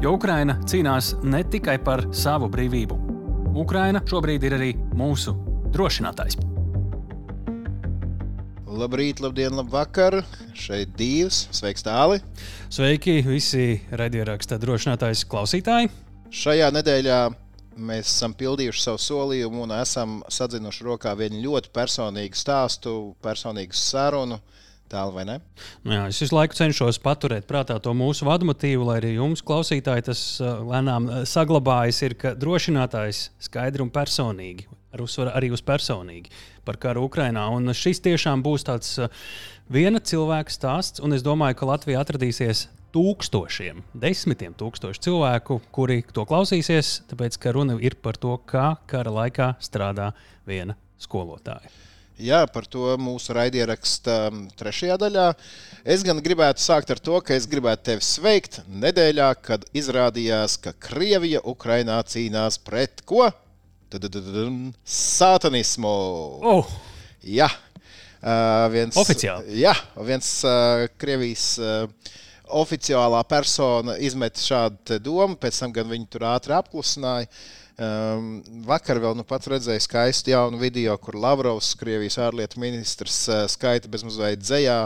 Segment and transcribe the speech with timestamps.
[0.00, 2.96] Jo Ukraina cīnās ne tikai par savu brīvību.
[3.60, 5.34] Ukraina šobrīd ir arī mūsu
[5.74, 6.38] drošinātājs.
[8.64, 10.22] Labrīt, labdien, labvakar!
[10.56, 12.22] Šeit divs, sveiks tāli!
[12.72, 15.92] Sveiki, visi raidieraksta drošinātājs klausītāji!
[16.32, 17.20] Šajā nedēļā
[17.76, 24.40] mēs esam pildījuši savu solījumu un esam sadzinuši rokā vienu ļoti personīgu stāstu, personīgu sarunu.
[24.90, 25.36] Tālu vai ne?
[25.86, 30.08] Nu jā, es visu laiku cenšos paturēt prātā to mūsu vadmotīvu, lai arī jums, klausītāji,
[30.08, 32.00] tas uh, lēnām uh, saglabājas.
[32.08, 36.34] Ir, ka drošinātājs skaidri un personīgi, ar uzsvaru arī uz personīgi
[36.66, 37.46] par karu Ukrajinā.
[37.54, 39.12] Un šis tiešām būs tāds uh,
[39.70, 46.26] viena cilvēka stāsts, un es domāju, ka Latvija atradīsies tūkstošiem, desmitiem tūkstošu cilvēku, kuri to
[46.26, 50.10] klausīsies, tāpēc ka runa ir par to, kā kara laikā strādā
[50.50, 51.70] viena skolotāja.
[52.20, 54.16] Jā, par to mūsu raidierakstā
[54.60, 55.26] trešajā daļā.
[55.88, 60.74] Es gan gribētu sākt ar to, ka es gribētu tevi sveikt nedēļā, kad izrādījās, ka
[60.76, 63.30] Krievija Ukrainā cīnās pret ko?
[64.84, 65.94] Sātanismu.
[66.44, 66.74] Oh.
[67.24, 67.48] Jā,
[68.20, 69.56] uh, viens, Oficiāli.
[69.62, 69.72] Jā,
[70.04, 72.12] viens uh, Krievijas uh,
[72.60, 77.30] oficiālā persona izmet šādu domu, pēc tam gan viņi tur ātri apklusināja.
[77.80, 83.46] Um, vakar vēl nu pats redzēju skaistu jaunu video, kur Lavrovs, Krievijas ārlietu ministrs, uh,
[83.48, 84.82] skaita bezmazliet dzējā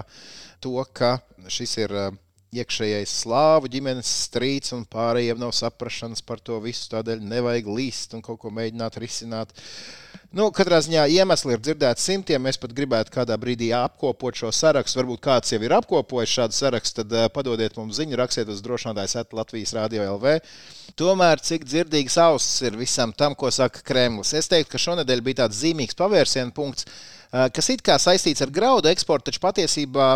[0.62, 1.16] to, ka
[1.50, 2.12] šis ir uh,
[2.60, 6.86] iekšējais slāvu ģimenes strīds, un pārējiem nav saprašanas par to visu.
[6.92, 9.54] Tādēļ nevajag līst un kaut ko mēģināt risināt.
[10.34, 12.46] Nu, katrā ziņā iemesli ir dzirdēti simtiem.
[12.50, 14.98] Es pat gribētu kādā brīdī apkopot šo sarakstu.
[14.98, 19.14] Varbūt kāds jau ir apkopojis šādu sarakstu, tad uh, padodiet mums ziņu, rakstiet uz drošinātājs
[19.30, 20.40] Latvijas Rādio LV.
[20.98, 24.34] Tomēr, cik dzirdīgs auss ir visam tam, ko saka Kremlis.
[24.34, 26.90] Es teiktu, ka šonadēļ bija tāds zīmīgs pavērsienu punkts,
[27.34, 30.10] kas it kā saistīts ar graudu eksportu, taču patiesībā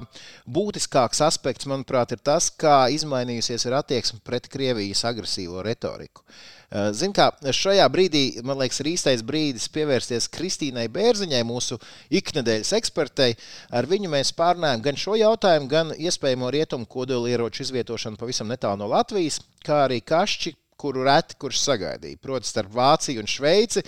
[0.46, 6.22] būtiskāks aspekts, manuprāt, ir tas, kā izmainījusies ir attieksme pret Krievijas agresīvo retoriku.
[6.68, 11.78] Ziniet, kā šajā brīdī, man liekas, ir īstais brīdis pievērsties Kristīnai Bērziņai, mūsu
[12.20, 13.32] iknedēļas ekspertei.
[13.72, 18.90] Ar viņu mēs pārnājam gan šo jautājumu, gan iespējamo rietumu kodolieroču izvietošanu pavisam netālu no
[18.92, 22.20] Latvijas, kā arī kašķi, kuru reti kurš sagaidīja.
[22.22, 23.82] Proti, starp Vāciju un Šveici.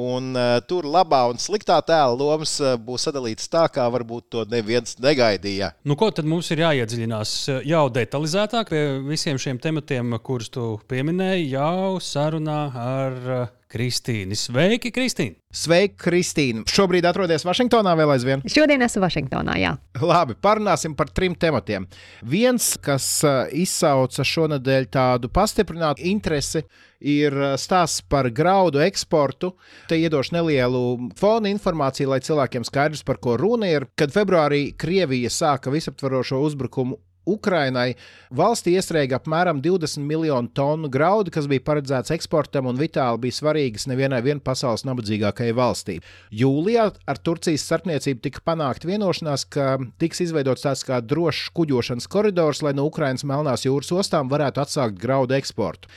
[0.00, 4.44] Un, uh, tur labā un sliktā tēla lomas uh, būs sadalītas tā, kā varbūt to
[4.50, 5.72] neviens negaidīja.
[5.84, 7.36] Nu, ko tad mums ir jāiedziļinās
[7.68, 14.34] jau detalizētāk pie visiem šiem tematiem, kurus tu pieminēji, jau sarunā ar uh, Kristīnu.
[14.34, 15.36] Sveiki, Kristīne!
[15.54, 16.64] Sveiki, Kristīne!
[16.66, 18.42] Šobrīd atrodas Vašingtonā vēl aizvien.
[18.50, 19.54] Šodien esmu Vašingtonā.
[19.62, 19.76] Jā.
[20.02, 21.86] Labi, parunāsim par trim tematiem.
[22.26, 26.64] Viens, kas uh, izsauca šonadēļ tādu pastiprinātu interesi,
[26.98, 29.52] ir uh, stāsts par graudu eksportu.
[29.86, 33.86] Te iedošu nelielu fona informāciju, lai cilvēkiem skaidrs, par ko runa ir.
[33.94, 36.98] Kad februārī Krievija sāka visaptvarošo uzbrukumu
[37.30, 37.94] Ukrainai
[38.34, 43.86] valstī iestrēga apmēram 20 miljonu tonu graudu, kas bija paredzēts eksportam un vitāli bija svarīgas
[43.90, 45.98] nevienai pasaules nabadzīgākajai valstī.
[46.30, 52.62] Jūlijā ar Turcijas starpniecību tika panākta vienošanās, ka tiks izveidots tāds kā drošs kuģošanas koridors,
[52.62, 55.88] lai no Ukrainas Melnās jūras ostām varētu atsākt graudu eksportu.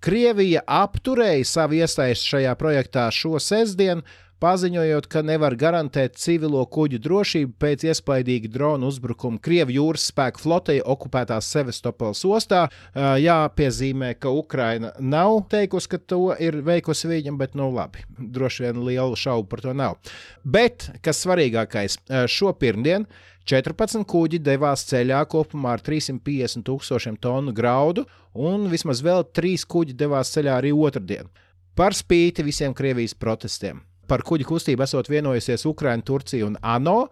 [0.00, 4.00] Krievija apturēja savu iesaistu šajā projektā šo sestdienu,
[4.40, 10.78] paziņojot, ka nevar garantēt civilo kuģu drošību pēc iespaidīga drona uzbrukuma Krievijas jūras spēku flotei
[10.80, 12.66] okupētās Sevastopols ostā.
[12.96, 18.80] Jāpiezīmē, ka Ukraina nav teikusi, ka to ir veikusi viņa, bet nu labi, droši vien
[18.86, 19.98] lielu šaubu par to nav.
[20.44, 23.06] Bet, kas svarīgākais, šo pirmdienu
[23.50, 29.96] 14 kuģi devās ceļā kopumā ar 350 tūkstošiem tonu graudu, un vismaz vēl 3 kuģi
[30.00, 31.28] devās ceļā arī otrdien.
[31.74, 37.04] Par spīti visiem Krievijas protestiem par kuģu kustību esot vienojusies Ukraina, Turcija un ANO,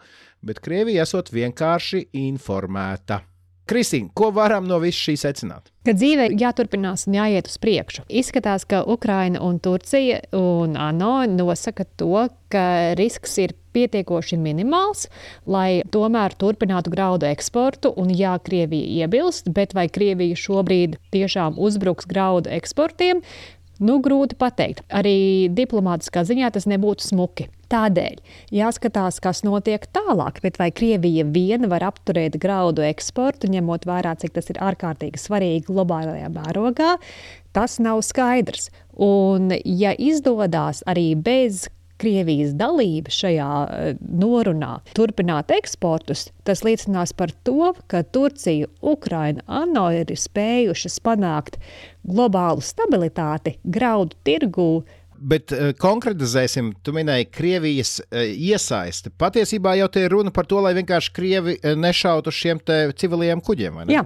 [0.42, 3.22] bet Krievija esot vienkārši informēta.
[3.68, 5.66] Kristīna, ko varam no visa šī secināt?
[5.84, 8.06] Ka dzīve jāturpinās un jāiet uz priekšu.
[8.08, 12.64] Izskatās, ka Ukraina un Turcija un ANO nosaka to, ka
[12.96, 15.06] risks ir pietiekoši minimāls,
[15.44, 17.92] lai tomēr turpinātu graudu eksportu.
[18.00, 23.20] Un, jā, Krievija iebilst, bet vai Krievija šobrīd tiešām uzbruks graudu eksportiem,
[23.78, 24.82] Nu, grūti pateikt.
[24.90, 27.46] Arī diplomātiskā ziņā tas nebūtu smuki.
[27.70, 28.16] Tādēļ
[28.56, 30.40] jāskatās, kas notiek tālāk.
[30.42, 35.69] Bet vai Krievija viena var apturēt graudu eksportu, ņemot vērā, cik tas ir ārkārtīgi svarīgi
[35.69, 36.96] globālajā mērogā,
[37.54, 38.72] tas nav skaidrs.
[38.98, 47.32] Un, ja izdodas arī bez Krievijas dalība šajā eh, norunā turpināt eksportus, tas liecinās par
[47.46, 51.58] to, ka Turcija, Ukraina, ANO ir spējušas panākt
[52.06, 54.72] globālu stabilitāti graudu tirgū,
[55.18, 59.10] Bet uh, konkretizēsim, tu minēji Krievijas uh, iesaisti.
[59.18, 62.62] Patiesībā jau te ir runa par to, lai vienkārši Krievi nešautu šiem
[62.94, 63.82] civiliem kuģiem.
[63.90, 64.04] Jā,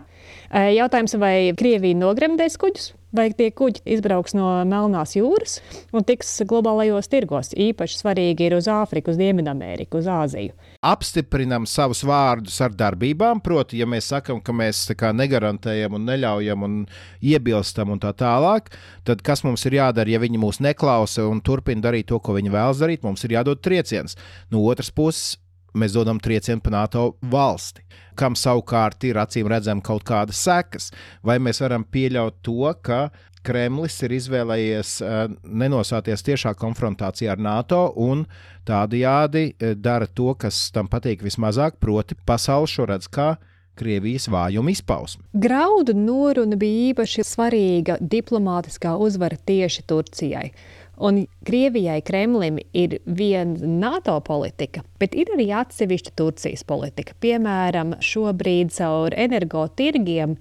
[0.72, 2.94] jautājums, vai Krievija nogremdēs kuģus?
[3.16, 5.58] Vai tie kuģi izbrauks no Melnās jūras
[5.92, 7.52] un tiks globālajos tirgos.
[7.52, 10.56] Īpaši svarīgi ir uz Āfriku, uz Dienvidameriku, uz Āziju.
[10.82, 16.78] Apstiprinām savus vārdus ar darbībām, proti, ja mēs sakām, ka mēs negarantējam un neļaujam un
[17.20, 18.72] iebilstam un tā tālāk,
[19.06, 22.52] tad kas mums ir jādara, ja viņi mūs neklausa un turpina darīt to, ko viņi
[22.52, 24.16] vēlas darīt, mums ir jādod trieciens.
[24.50, 25.36] No otras puses,
[25.76, 27.84] mēs dodam triecienu pa NATO valsti,
[28.18, 30.90] kam savukārt ir acīm redzami kaut kādas sekas.
[31.24, 33.08] Vai mēs varam pieļaut to, ka
[33.42, 38.26] Kremlis ir izvēlējies uh, nenosāties tiešā konfrontācijā ar NATO un
[38.68, 43.32] tādajādi uh, dara to, kas tam patīk vismazāk, proti, pasauli šo redz kā
[43.74, 45.24] Krievijas vājuma izpausme.
[45.32, 50.50] Graudu noruna bija īpaši svarīga diplomātiskā uzvara tieši Turcijai.
[51.00, 57.16] Un Krievijai, Kremlim ir viena NATO politika, bet ir arī atsevišķa Turcijas politika.
[57.24, 60.36] Piemēram, šobrīd caur energotirgiem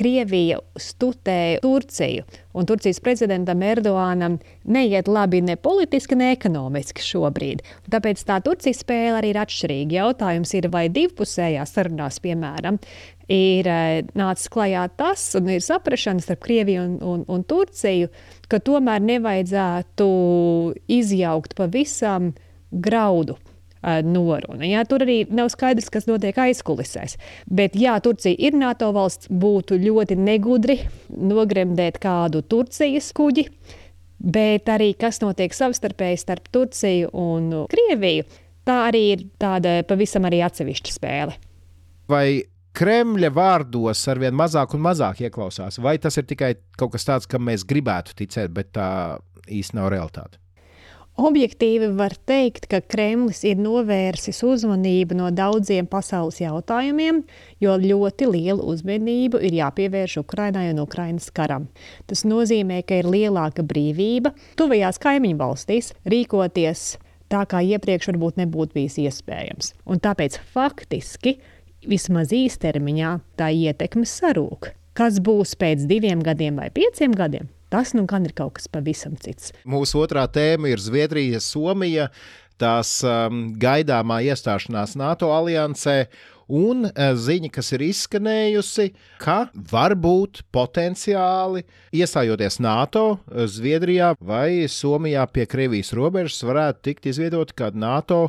[0.00, 2.24] Krievija stutē Turciju,
[2.56, 7.60] un Turcijas prezidentam Erdoānam neiet labi ne politiski, ne ekonomiski šobrīd.
[7.92, 9.98] Tāpēc tā Turcijas spēle arī ir atšķirīga.
[9.98, 12.80] Jautājums ir, vai divpusējās sarunās, piemēram,
[13.28, 18.08] ir eh, nācis klajā tas, un ir saprašana starp Krieviju un, un, un Turciju,
[18.48, 20.10] ka tomēr nevajadzētu
[20.96, 22.32] izjaukt pavisam
[22.70, 23.36] graudu
[24.04, 24.66] noruna.
[24.68, 27.16] Jā, tur arī nav skaidrs, kas notiek aizkulisēs.
[27.48, 33.48] Bet, ja Turcija ir NATO valsts, būtu ļoti negudri nogremdēt kādu Turcijas kuģi.
[34.20, 38.26] Bet arī kas notiek savstarpēji starp Turciju un Krieviju,
[38.68, 41.38] tā arī ir tāda pavisam arī atsevišķa spēle.
[42.10, 42.42] Vai
[42.76, 47.30] Kremļa vārdos ar vien mazāk un mazāk ieklausās, vai tas ir tikai kaut kas tāds,
[47.30, 48.90] kam mēs gribētu ticēt, bet tā
[49.48, 50.39] īsti nav realitāte?
[51.20, 57.18] Objektīvi var teikt, ka Kremlis ir novērsis uzmanību no daudziem pasaules jautājumiem,
[57.60, 61.68] jo ļoti lielu uzmanību ir jāpievērš Ukrainai un Ukrainas karam.
[62.08, 66.88] Tas nozīmē, ka ir lielāka brīvība tuvajās kaimiņu valstīs rīkoties
[67.28, 69.74] tā, kā iepriekš varbūt nebūtu bijis iespējams.
[69.84, 71.36] Un tāpēc faktiski
[71.84, 74.72] vismaz īstermiņā tā ietekme sarūk.
[74.96, 77.52] Kas būs pēc diviem gadiem vai pieciem gadiem?
[77.70, 79.52] Tas nu gan ir kaut kas pavisam cits.
[79.62, 82.08] Mūsu otrā tēma ir Zviedrija, Somija,
[82.58, 86.02] tās um, gaidāmā iestāšanās NATO aliansē.
[86.50, 88.88] Un uh, ziņa, kas ir izskanējusi,
[89.22, 89.38] ka
[89.70, 91.62] varbūt potenciāli
[91.94, 98.22] iestājoties NATO, Zviedrijā vai Somijā pie Krievijas robežas varētu tikt izveidota kāda NATO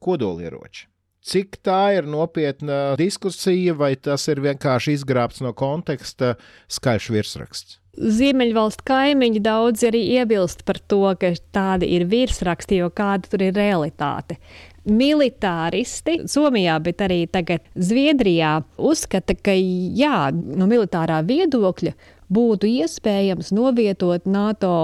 [0.00, 0.88] kodolieroča.
[1.26, 6.36] Cik tā ir nopietna diskusija, vai tas ir vienkārši izgrābts no konteksta
[6.70, 7.80] skaļš virsraksts?
[7.96, 13.56] Ziemeļvalstu kaimiņi daudz arī iebilst par to, ka tādi ir virsraksti, jo kāda tur ir
[13.56, 14.36] realitāte.
[14.86, 21.96] Militāristi Somijā, bet arī tagad Zviedrijā uzskata, ka jā, no militārā viedokļa
[22.30, 24.76] būtu iespējams novietot NATO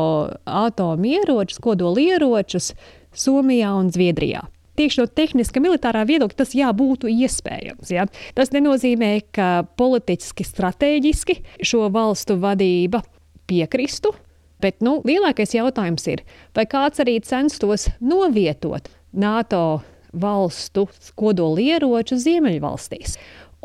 [0.43, 2.72] atomieročus, kodolieročus
[3.15, 7.93] Somijā un Zviedrijā tieši no tehniska militārā viedokļa tas jā, būtu iespējams.
[7.93, 8.06] Jā.
[8.36, 13.02] Tas nenozīmē, ka politiski, strateģiski šo valstu vadība
[13.50, 14.14] piekristu.
[14.62, 16.22] Bet nu, lielākais jautājums ir,
[16.55, 20.86] vai kāds arī censtos novietot NATO valstu
[21.19, 23.17] kodolieroču Ziemeļvalstīs.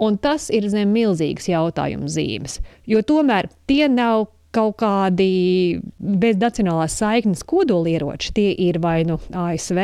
[0.02, 2.60] Un tas ir zem milzīgas jautājuma zīmes,
[2.90, 8.32] jo tomēr tie nav kaut kādi bez nacionālās saiknes kodolieroči.
[8.34, 9.80] Tie ir vai nu ASV,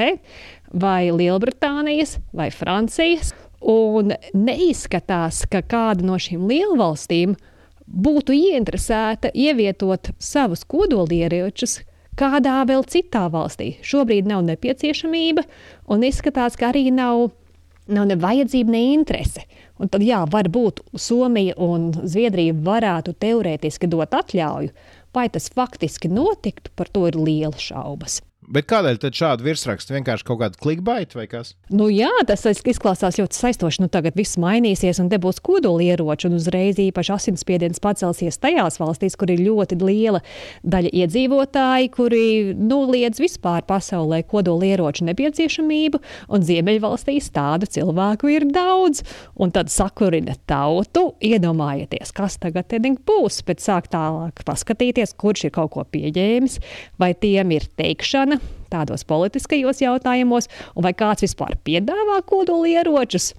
[0.74, 3.34] vai Lielbritānijas, vai Francijas.
[3.64, 7.38] Un neizskatās, ka kāda no šīm lielvalstīm
[7.88, 11.80] būtu ieinteresēta ievietot savus kodolieročus
[12.20, 13.78] kādā vēl citā valstī.
[13.86, 15.46] Šobrīd nav nepieciešamība,
[15.92, 17.32] un izskatās, ka arī nav,
[17.88, 19.46] nav ne vajadzība, ne interese.
[19.82, 24.74] Un tad, jā, varbūt Somija un Zviedrija varētu teorētiski dot atļauju,
[25.14, 28.22] vai tas faktiski notiktu, par to ir liela šaubas.
[28.54, 29.96] Bet kādēļ tad šādu virsrakstu?
[29.96, 31.56] Vienkārši kaut kāda klikbaita vai kas?
[31.74, 33.82] Nu, jā, tas izklausās ļoti saistoši.
[33.82, 39.18] Nu, tagad viss mainīsies, un te būs kodolieroči, un uzreiz īpaši asinsspiediens pacelsies tajās valstīs,
[39.18, 40.22] kur ir ļoti liela
[40.70, 42.28] daļa iedzīvotāji, kuri
[42.60, 49.02] nu, liedz vispār pasaulē kodolieroču nepieciešamību, un Ziemeļvalstīs tādu cilvēku ir daudz.
[49.34, 51.08] Un tad sakurina tautu.
[51.26, 52.70] Iedomājieties, kas tagad
[53.08, 56.62] būs, pēc sāk tālāk paskatīties, kurš ir kaut ko pieņēmis,
[57.02, 58.43] vai tiem ir teikšana
[58.74, 63.34] tādos politiskajos jautājumos, un vai kāds vispār piedāvā kodolieročus,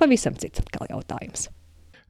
[0.00, 1.48] pavisam cits atkal jautājums.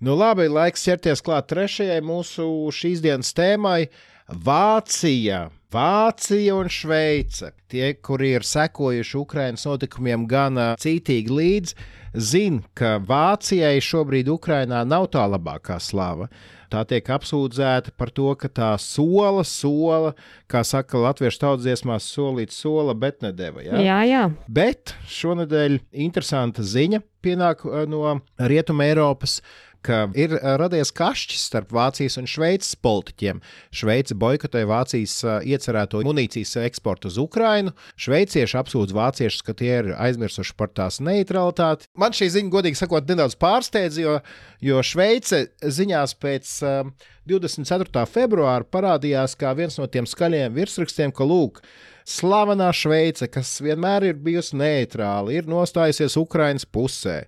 [0.00, 3.90] Nu, labi, laiks ķerties klāt trešajai mūsu šīs dienas tēmai-
[4.49, 5.50] Vācija.
[5.70, 7.52] Vācija un Šveice.
[7.68, 11.75] Tie, kuri ir sekojuši Ukraiņas notikumiem gan cītīgi līdzi,
[12.14, 16.30] zina, ka Vācijai šobrīd Ukrainā nav tā labākā slava.
[16.70, 20.12] Tā tiek apsūdzēta par to, ka tā sola, sola,
[20.50, 23.64] kā saka latviešu tautsdziesmās, solīt sola, bet nedēva.
[23.66, 23.80] Ja?
[23.82, 24.24] Jā, jā.
[24.46, 29.40] Bet šonadēļ interesanta ziņa pienāk no Rietumē Eiropas
[29.87, 33.40] ka ir radies kašķis starp Vācijas un Šveices politiķiem.
[33.75, 37.75] Šveice boikotē Vācijas iecerēto munīcijas eksportu uz Ukrajinu.
[38.00, 41.88] Šveicieši apsūdz vāciešus, ka tie ir aizmirsuši par tās neutralitāti.
[41.99, 44.18] Man šī ziņa, godīgi sakot, nedaudz pārsteidz, jo,
[44.64, 46.90] jo Šveice ziņās pēc uh,
[47.30, 48.04] 24.
[48.10, 51.62] februāra parādījās kā viens no tiem skaļiem virsrakstiem, ka lūk,
[52.08, 57.22] slavenā Šveice, kas vienmēr ir bijusi neitrāla, ir nostājusies Ukraiņas pusē.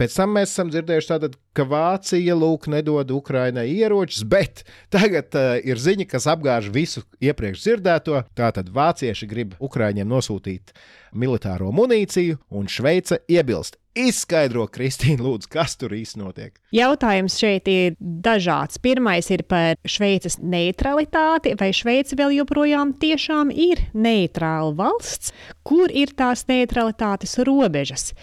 [0.00, 5.54] Pēc tam mēs esam dzirdējuši, tātad, ka Vācija lūk, nedod Ukraiņai ieročus, bet tagad uh,
[5.60, 8.24] ir ziņa, kas apgāž visu iepriekš dzirdēto.
[8.38, 10.74] Tātad vācieši grib Ukraiņiem nosūtīt
[11.12, 13.78] militāro munīciju, un Šveice iebilst.
[13.92, 16.54] Izskaidro, Kristīna, lūdzu, kas tur īstenībā notiek.
[16.72, 18.78] Jautājums šeit ir dažāds.
[18.80, 26.14] Pirmais ir par Šveices neutralitāti, vai Šveice vēl joprojām tiešām ir neitrāla valsts, kur ir
[26.16, 28.14] tās neutralitātes robežas.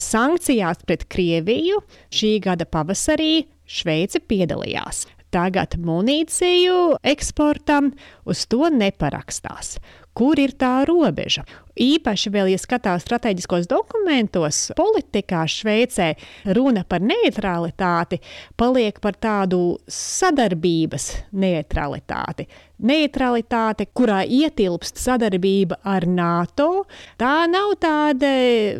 [0.00, 1.82] Sankcijās pret Krieviju
[2.14, 5.06] šī gada pavasarī Šveice piedalījās.
[5.28, 7.90] Tagad munīciju eksportam
[8.24, 9.76] uz to neparakstās.
[10.16, 11.44] Kur ir tā robeža?
[11.78, 16.08] Īpaši vēl, ja skatās strateģiskos dokumentos, politikā Šveicē
[16.56, 18.18] runa par neutralitāti
[18.58, 22.48] paliek par tādu sadarbības neutralitāti.
[22.78, 26.84] Neutralitāte, kurā ietilpst sadarbība ar NATO,
[27.18, 28.30] tā nav tāda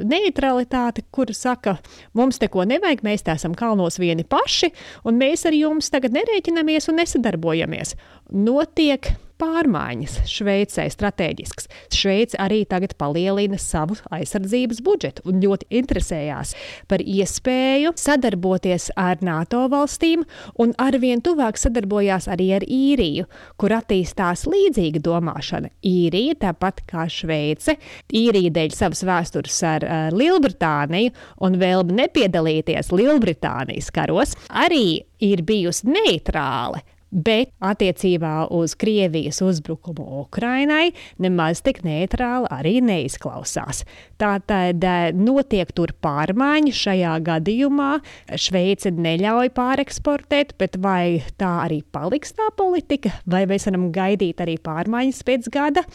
[0.07, 1.79] neutralitāte, kur saka,
[2.15, 4.71] mums neko nevajag, mēs te esam kalnos vieni paši,
[5.03, 7.97] un mēs ar jums tagad nerēķinamies un nesadarbojamies.
[8.31, 11.69] Notiek pārmaiņas Šveicē strateģisks.
[11.95, 16.55] Šveice arī tagad palielina savu aizsardzības budžetu un ļoti interesējās
[16.91, 20.25] par iespēju sadarboties ar NATO valstīm
[20.61, 23.29] un arvien tuvāk sadarbojās arī ar īriju,
[23.61, 25.73] kur attīstās līdzīga domāšana.
[25.87, 27.79] Īrija, tāpat kā Šveice,
[28.15, 31.15] īrija dēļ savas vēstures ar uh, Lielbritāniju
[31.47, 40.91] un vēlme nepiedalīties Lielbritānijas karos, arī ir bijusi neitrāla Bet attiecībā uz Krievijas uzbrukumu Ukrainai
[41.23, 43.85] nemaz tik neitrāli arī neizklausās.
[44.21, 47.91] Tātad eh, notiek tur pārmaiņas šajā gadījumā.
[48.37, 54.59] Šveice neļauj pāreksportēt, bet vai tā arī paliks tā politika, vai mēs varam gaidīt arī
[54.61, 55.87] pārmaiņas pēc gada?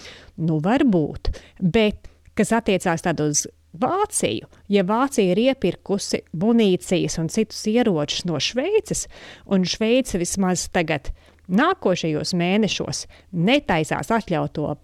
[0.41, 1.29] Nu, varbūt.
[1.61, 4.47] Bet kas attiecās uz Vāciju.
[4.69, 9.07] Ja Vācija ir iepirkusi munīcijas un citus ieročus no Šveices,
[9.49, 11.09] un Šveice vismaz tagad
[11.51, 13.03] nākošajos mēnešos
[13.33, 14.77] netaisās atļaut to uh,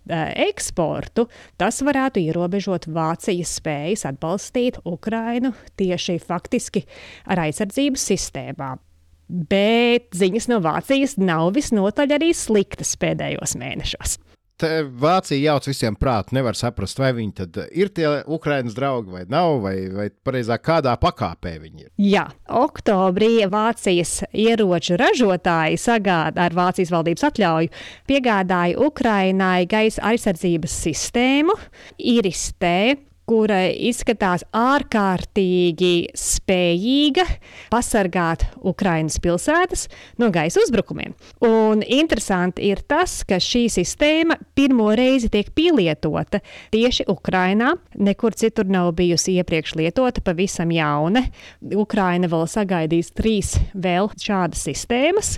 [0.50, 1.28] eksportu,
[1.60, 6.84] tas varētu ierobežot Vācijas spējas atbalstīt Ukrainu tieši faktiski
[7.30, 8.82] ar aizsardzības sistēmām.
[9.30, 14.18] Bet ziņas no Vācijas nav visnotaļ arī sliktas pēdējos mēnešos.
[15.00, 19.60] Vācija jauc visiem prātu, nevar saprast, vai viņi tad ir tie Ukraiņas draugi vai nav,
[19.64, 21.92] vai, vai pareizāk kādā pakāpē viņi ir.
[22.04, 22.26] Jā,
[22.60, 27.74] oktobrī Vācijas ieroču ražotāji sagādā ar Vācijas valdības atļauju
[28.10, 31.56] piegādāja Ukrainai gaisa aizsardzības sistēmu,
[31.98, 37.26] IRIS-T kura izskatās ārkārtīgi spējīga
[37.70, 39.86] pasargāt Ukraiņas pilsētas
[40.22, 41.14] no gaisa uzbrukumiem.
[41.46, 46.42] Un interesanti ir tas, ka šī sistēma pirmo reizi tiek pielietota
[46.74, 47.76] tieši Ukrainā.
[48.02, 51.28] Nekur citur nav bijusi iepriekš lietota, pavisam jauna.
[51.76, 55.36] Ukraina vēl sagaidīs trīs vēl šādas sistēmas.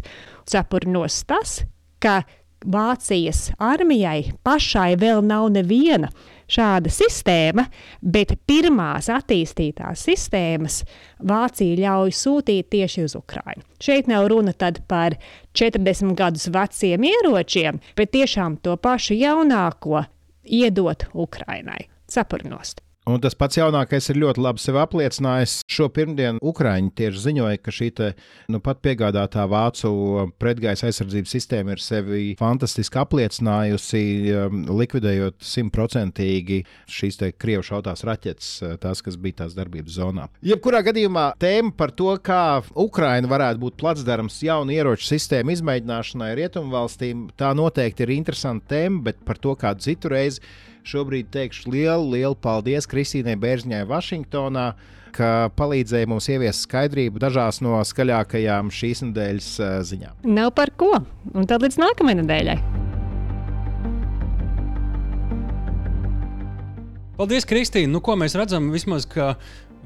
[0.48, 1.62] Cepurnos tas,
[2.02, 2.22] ka
[2.62, 6.12] Vācijas armijai pašai vēl nav neviena
[6.52, 7.66] šāda sistēma,
[8.02, 10.82] bet pirmās attīstītās sistēmas
[11.28, 13.66] Vācija ļauj sūtīt tieši uz Ukrajinu.
[13.82, 14.54] Šeit nav runa
[14.88, 15.18] par
[15.58, 20.06] 40 gadus veciem ieročiem, bet tiešām to pašu jaunāko
[20.44, 21.88] iedot Ukrainai.
[22.12, 22.82] Cepurnost.
[23.10, 25.56] Un tas pats jaunākais ir ļoti labi sev apliecinājis.
[25.66, 28.10] Šo pirmdienu Ukrāņi tieši ziņoja, ka šī te,
[28.54, 29.90] nu, pat piegādātā vācu
[30.42, 34.04] pretgaisa aizsardzības sistēma ir sevi fantastiski apliecinājusi,
[34.38, 40.30] um, likvidējot simtprocentīgi šīs krievu šautās raķetes, uh, tās, kas bija tās darbības zonā.
[40.46, 47.32] Jebkurā gadījumā tēma par to, kā Ukraina varētu būt placdarms jaunu ieroču sistēmu izmēģināšanai rietumvalstīm,
[47.34, 50.46] tā noteikti ir interesanta tēma, bet par to kādu citu reizi
[50.82, 54.72] Šobrīd teikšu lielu, lielu paldies Kristīnai Bērziņai Vašingtonā,
[55.14, 59.50] ka palīdzēja mums ieviest skaidrību dažās no skaļākajām šīs nedēļas
[59.92, 60.24] ziņām.
[60.26, 60.96] Nav par ko.
[61.36, 62.58] Un tad līdz nākamajai nedēļai.
[67.22, 67.92] Paldies, Kristīne.
[67.94, 68.72] Nu, ko mēs redzam?
[68.74, 69.36] Vismaz, ka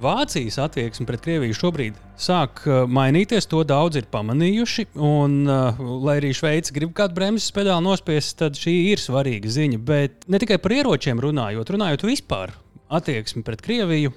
[0.02, 3.48] Vācijas attieksme pret Krieviju šobrīd sāk uh, mainīties.
[3.52, 4.90] To daudz ir pamanījuši.
[5.00, 9.80] Un, uh, lai arī Šveice grib kādu bremzes pedāli nospiest, tad šī ir svarīga ziņa.
[9.88, 12.52] Bet ne tikai par ieročiem runājot, runājot vispār
[12.92, 14.12] attieksmi pret Krieviju,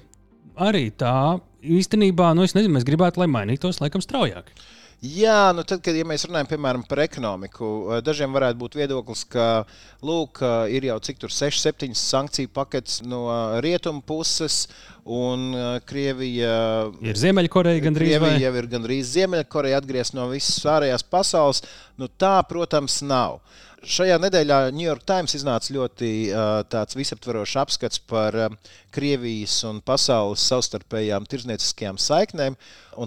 [0.59, 4.51] arī tā īstenībā, nu, es nezinu, mēs gribētu, lai mainītos laikam straujāk.
[4.99, 9.21] Jā, nu tad, kad ja mēs runājam piemēram, par ekonomiku, eh, dažiem varētu būt viedoklis,
[9.31, 9.63] ka
[10.03, 14.67] lūk, eh, ir jau cik tur 6, 7 sankciju paketes no eh, rietumu puses,
[15.09, 15.55] un
[15.87, 18.11] Krievija ir Ziemeļkoreja gandrīz.
[18.11, 21.63] Krievija jau ir gandrīz Ziemeļkoreja atgriezt no visas ārējās pasaules.
[21.97, 23.39] Nu, tā, protams, nav.
[23.79, 30.43] Šajā nedēļā New York Times iznāca ļoti uh, visaptverošs apskats par uh, Krievijas un pasaules
[30.49, 32.57] savstarpējām tirzniecīskajām saiknēm.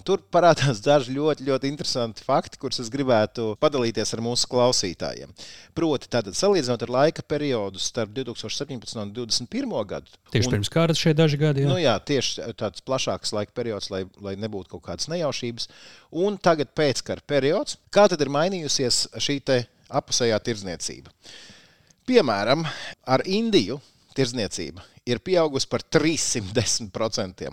[0.06, 5.34] Tur parādās daži ļoti, ļoti interesanti fakti, kurus es gribētu padalīties ar mūsu klausītājiem.
[5.76, 10.16] Proti, tātad salīdzinot ar laika periodu starp 2017 un 2021 gadu.
[10.32, 11.66] Tieši un, pirms kārtas šie daži gadi.
[11.66, 15.68] Jā, nu jā tieši tāds plašāks laika periods, lai, lai nebūtu kaut kādas nejaušības.
[16.24, 17.76] Un tagad pēckara periods.
[17.92, 19.42] Kā tad ir mainījusies šī
[19.98, 21.12] apusējā tirdzniecība.
[22.08, 22.64] Piemēram,
[23.06, 23.78] ar Indiju
[24.16, 27.50] tirdzniecība ir pieaugusi par 310%.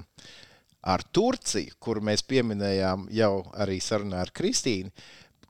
[0.89, 4.93] Ar Turciju, kuru mēs pieminējām jau arī sarunā ar Kristīnu,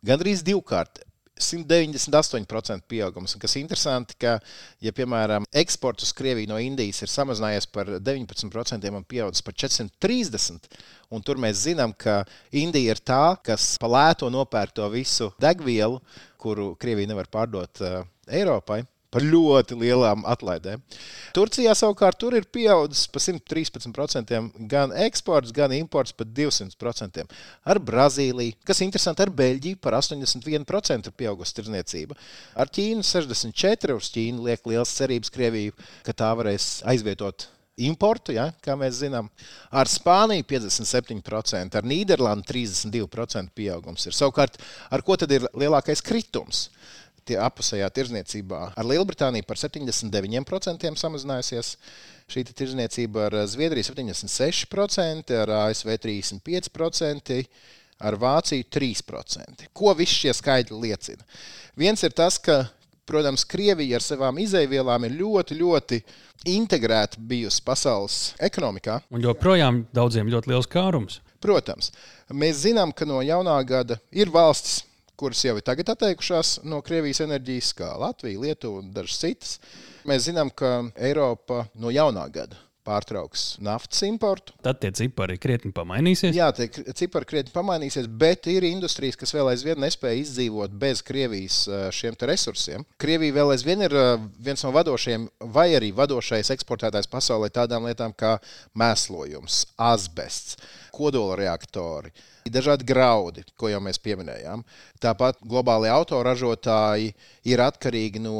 [0.05, 1.03] gandrīz divkārt
[1.39, 3.36] 198% pieaugums.
[3.39, 4.36] Kas interesanti, ka,
[4.84, 10.79] ja, piemēram, eksports uz Krieviju no Indijas ir samazinājies par 19% un pieaudzis par 430%,
[11.15, 16.01] un tur mēs zinām, ka Indija ir tā, kas pa lēto nopērk to visu degvielu,
[16.39, 20.81] kuru Krievija nevar pārdot uh, Eiropai par ļoti lielām atlaidēm.
[21.34, 27.25] Turcijā savukārt tur ir pieaudzis par 113%, gan eksports, gan imports par 200%.
[27.65, 32.17] Ar Brazīliju, kas ir interesanti, ar Beļģiju par 81% pieaugusi tirdzniecība.
[32.54, 37.49] Ar Ķīnu 64% uz Ķīnu liek liels cerības Krieviju, ka tā varēs aizvietot
[37.88, 39.30] importu, ja, kā mēs zinām.
[39.72, 44.18] Ar Spāniju 57%, ar Nīderlandi 32% pieaugums ir.
[44.18, 44.60] Savukārt,
[44.92, 46.68] ar ko tad ir lielākais kritums?
[47.30, 51.76] tie apusējā tirzniecībā ar Lielbritāniju par 79% samazinājusies.
[52.30, 57.39] Šī tirzniecība ar Zviedriju 76%, ar ASV 35%,
[58.06, 59.70] ar Vāciju 3%.
[59.74, 61.26] Ko visi šie skaitļi liecina?
[61.80, 62.62] Viens ir tas, ka,
[63.10, 66.00] protams, Krievija ar savām izēvielām ir ļoti, ļoti
[66.54, 68.19] integrēta bijusi pasaules
[68.50, 69.00] ekonomikā.
[69.12, 71.19] Un joprojām daudziem ļoti liels kārums.
[71.43, 71.91] Protams,
[72.36, 74.84] mēs zinām, ka no jaunā gada ir valstis,
[75.19, 79.60] kuras jau ir tagad atteikušās no Krievijas enerģijas, kā Latvija, Lietuva un dažas citas.
[80.08, 84.56] Mēs zinām, ka Eiropa no jaunā gada pārtrauks naftas importu.
[84.65, 86.34] Tad tie cipari krietni pamainīsies.
[86.36, 91.62] Jā, tie cipari krietni pamainīsies, bet ir industrijas, kas vēl aizvien nespēja izdzīvot bez Krievijas
[91.95, 92.86] šiem resursiem.
[93.02, 93.95] Krievija vēl aizvien ir
[94.41, 98.38] viens no vadošajiem, vai arī vadošais eksportētājs pasaulē tādām lietām kā
[98.78, 100.58] mēslojums, asbests,
[100.93, 102.12] kodola reaktori
[102.49, 104.63] dažādi graudi, ko jau mēs pieminējām.
[105.02, 107.12] Tāpat globālajie autoražotāji
[107.49, 108.39] ir atkarīgi no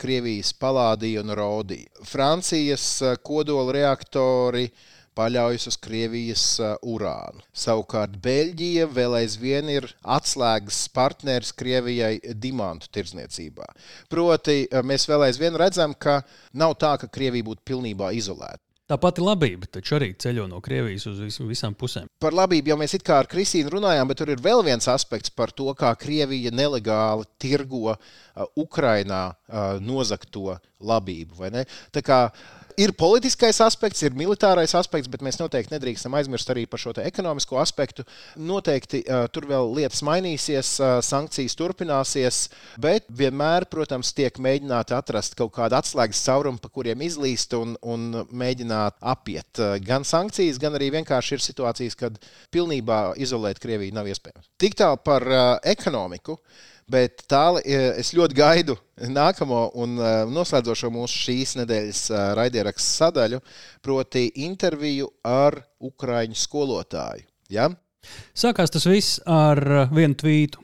[0.00, 1.88] Krievijas palādija un rodija.
[2.04, 4.68] Francijas eh, kodola reaktori
[5.16, 7.40] paļaujas uz Krievijas uh, urānu.
[7.56, 13.64] Savukārt Beļģija vēl aizvien ir atslēgas partneris Krievijai dimantu tirdzniecībā.
[14.12, 16.18] Proti, uh, mēs vēl aizvien redzam, ka
[16.52, 18.65] nav tā, ka Krievija būtu pilnībā izolēta.
[18.86, 22.06] Tā pati labība taču arī ceļo no Krievijas uz vis, visām pusēm.
[22.22, 25.32] Par labību jau mēs it kā ar Kristīnu runājām, bet tur ir vēl viens aspekts
[25.34, 27.98] par to, kā Krievija nelegāli tirgo uh,
[28.54, 31.50] Ukrainā uh, nozagto labību.
[31.94, 32.20] Tā kā
[32.76, 37.58] ir politiskais aspekts, ir militārais aspekts, bet mēs noteikti nedrīkstam aizmirst arī par šo ekonomisko
[37.60, 38.04] aspektu.
[38.36, 42.42] Noteikti uh, tur vēl lietas mainīsies, uh, sankcijas turpināsies,
[42.82, 48.22] bet vienmēr, protams, tiek mēģināti atrast kaut kādu atslēgas caurumu, pa kuriem izlīst un, un
[48.30, 52.20] mēģināt apiet uh, gan sankcijas, gan arī vienkārši ir situācijas, kad
[52.54, 54.52] pilnībā izolēt Krieviju nav iespējams.
[54.60, 56.40] Tik tālu par uh, ekonomiku.
[56.86, 58.76] Bet tālāk es ļoti gaidu
[59.10, 59.96] nākamo un
[60.30, 62.02] noslēdzošo mūsu šīs nedēļas
[62.38, 63.40] raidierakstu sadaļu,
[63.82, 67.26] proti, interviju ar Ukrāņu skolotāju.
[67.50, 67.66] Ja?
[68.38, 69.58] Sākās tas viss ar
[69.90, 70.62] vienu tvītu,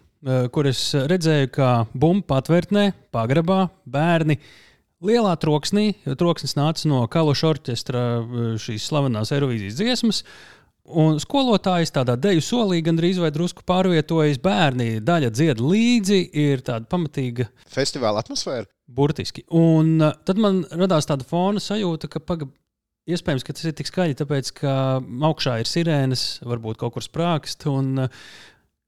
[0.54, 4.38] kur es redzēju, ka bumbu patvērtnē, pagrabā bērni
[5.02, 8.02] lielā troksnī, jo troksnis nāca no Kaluša orķestra
[8.62, 10.22] šīs slavenās Eirovīzijas dziesmas.
[10.90, 14.40] Un skolotājs tādā deju solī gandrīz vai drusku pārvietojas.
[14.42, 18.66] Bērni daļa dzied līdzi, ir tāda pamatīga festivāla atmosfēra.
[18.92, 19.44] Burtiski.
[19.54, 22.48] Un uh, tad man radās tāda fona sajūta, ka paga,
[23.08, 24.74] iespējams, ka tas ir tik skaļi, tāpēc ka
[25.30, 27.68] augšā ir sirēnas, varbūt kaut kur sprākst.
[27.70, 28.26] Un, uh,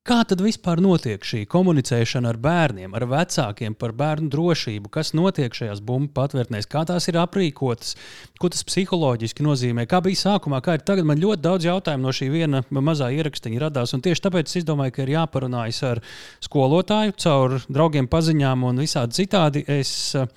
[0.04, 4.90] Kā tad vispār notiek šī komunicēšana ar bērniem, ar vecākiem par bērnu drošību?
[4.92, 7.94] Kas notiek šajās bumbu patvērtnēs, kā tās ir aprīkotas,
[8.36, 9.86] ko tas psiholoģiski nozīmē?
[9.88, 11.08] Kā bija sākumā, kā ir tagad?
[11.08, 13.96] Man ļoti daudz jautājumu no šī viena mazā ierakstiņa radās.
[14.04, 16.04] Tieši tāpēc es domāju, ka ir jāparunājas ar
[16.44, 19.64] skolotāju, caur draugiem, paziņām un visādi citādi.
[19.72, 20.28] Es, uh,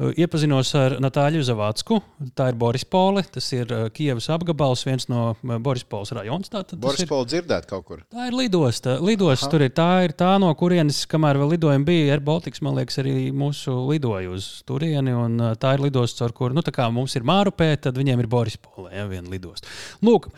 [0.00, 1.98] Iepazinos ar Natāļu Zavācku.
[2.36, 3.20] Tā ir Borispole.
[3.34, 6.48] Tas ir Kievas apgabals, viens no Borispoles rajonus.
[6.80, 8.00] Borispole dzirdēt kaut kur.
[8.08, 8.94] Tā ir lidosta.
[9.04, 12.78] Lidosta tur ir tā, ir tā, no kurienes, kamēr vēl lidojumi bija, Air Baltics, man
[12.78, 15.12] liekas, arī mūsu lidoja uz turieni.
[15.60, 16.64] Tā ir lidosta, ar kuru, nu,
[16.96, 19.68] mums ir Mārupē, tad viņiem ir Borispole, ja viena lidosta.
[20.06, 20.30] Lūk,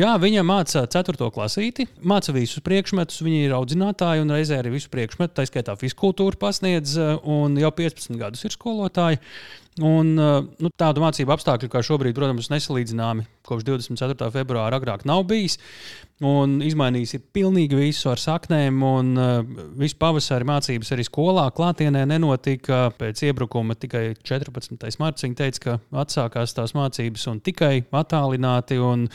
[0.00, 1.28] jā, viņa māca 4.
[1.34, 6.40] klasīti, māca visus priekšmetus, viņa ir audzinātāja un reizē arī visu priekšmetu, tā skaitā fizkultūru
[6.40, 6.96] pasniedz,
[7.28, 9.18] un jau 15 gadus ir skolotāja skolotāji.
[9.80, 14.26] Un, uh, nu, tādu mācību apstākļu, kā šobrīd, protams, nesalīdzināmi kopš 24.
[14.34, 15.56] februāra agrāk nav bijis.
[16.20, 19.38] Un izmainījis ir pilnīgi visu ar saknēm, un uh,
[19.78, 22.90] visu pavasari mācības arī skolā klātienē nenotika.
[22.98, 24.76] Pēc iebrukuma tikai 14.
[25.00, 28.76] martā viņa teica, ka atsākās tās mācības un tikai attālināti.
[28.84, 29.08] Un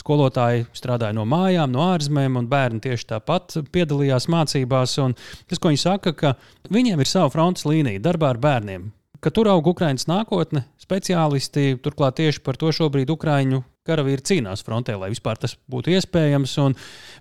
[0.00, 4.98] skolotāji strādāja no mājām, no ārzemēm, un bērni tieši tāpat piedalījās mācībās.
[5.04, 6.34] Un tas, ko viņi saka, ka
[6.74, 10.64] viņiem ir sava frontes līnija darbā ar bērniem ka tur aug Ukraiņas nākotne.
[10.82, 16.58] Speciālisti turklāt tieši par to šobrīd Ukrāņu karavīri cīnās frontē, lai vispār tas būtu iespējams.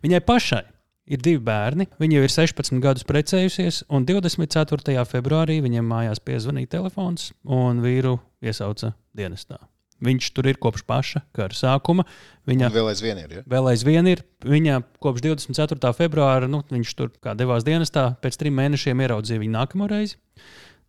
[0.03, 0.65] Viņai pašai
[1.07, 1.87] ir divi bērni.
[2.01, 5.07] Viņa jau ir 16 gadus precējusies, un 24.
[5.07, 9.59] februārī viņiem mājās piezvanīja telefons, un vīru iesauca dienestā.
[10.03, 12.03] Viņš tur ir kopš paša kara sākuma.
[12.45, 13.31] Viņa vēl aizvien ir.
[13.39, 13.41] Ja?
[13.49, 14.21] Vēl aizvien ir.
[14.45, 15.89] Viņa kopš 24.
[15.97, 20.19] februāra, nu, viņš tur devās dienestā, pēc trim mēnešiem ieraudzīja viņu nākamo reizi.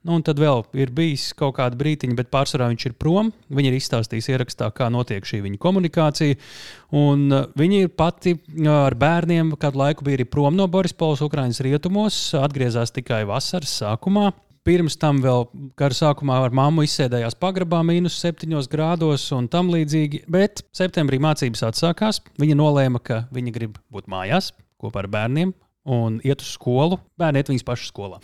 [0.07, 3.33] Nu, un tad vēl ir bijis kaut kāda brīdiņa, bet pārsvarā viņš ir prom.
[3.51, 6.39] Viņa ir izstāstījusi ierakstā, kā notiek šī viņa komunikācija.
[6.97, 11.25] Un uh, viņa ir pati uh, ar bērniem kādu laiku bija arī prom no Borispolas,
[11.27, 14.31] Ukraiņas rietumos, atgriezās tikai vasaras sākumā.
[14.69, 15.47] Pirms tam vēl
[15.81, 20.27] kara sākumā ar mammu izsēdējās pagrabā, mīnus 7 grādos un tam līdzīgi.
[20.31, 22.23] Bet septembrī mācības atsākās.
[22.39, 25.57] Viņa nolēma, ka viņa grib būt mājās kopā ar bērniem
[25.89, 26.99] un iet uz skolu.
[27.19, 28.21] Bērni iet viņas pašas skolā.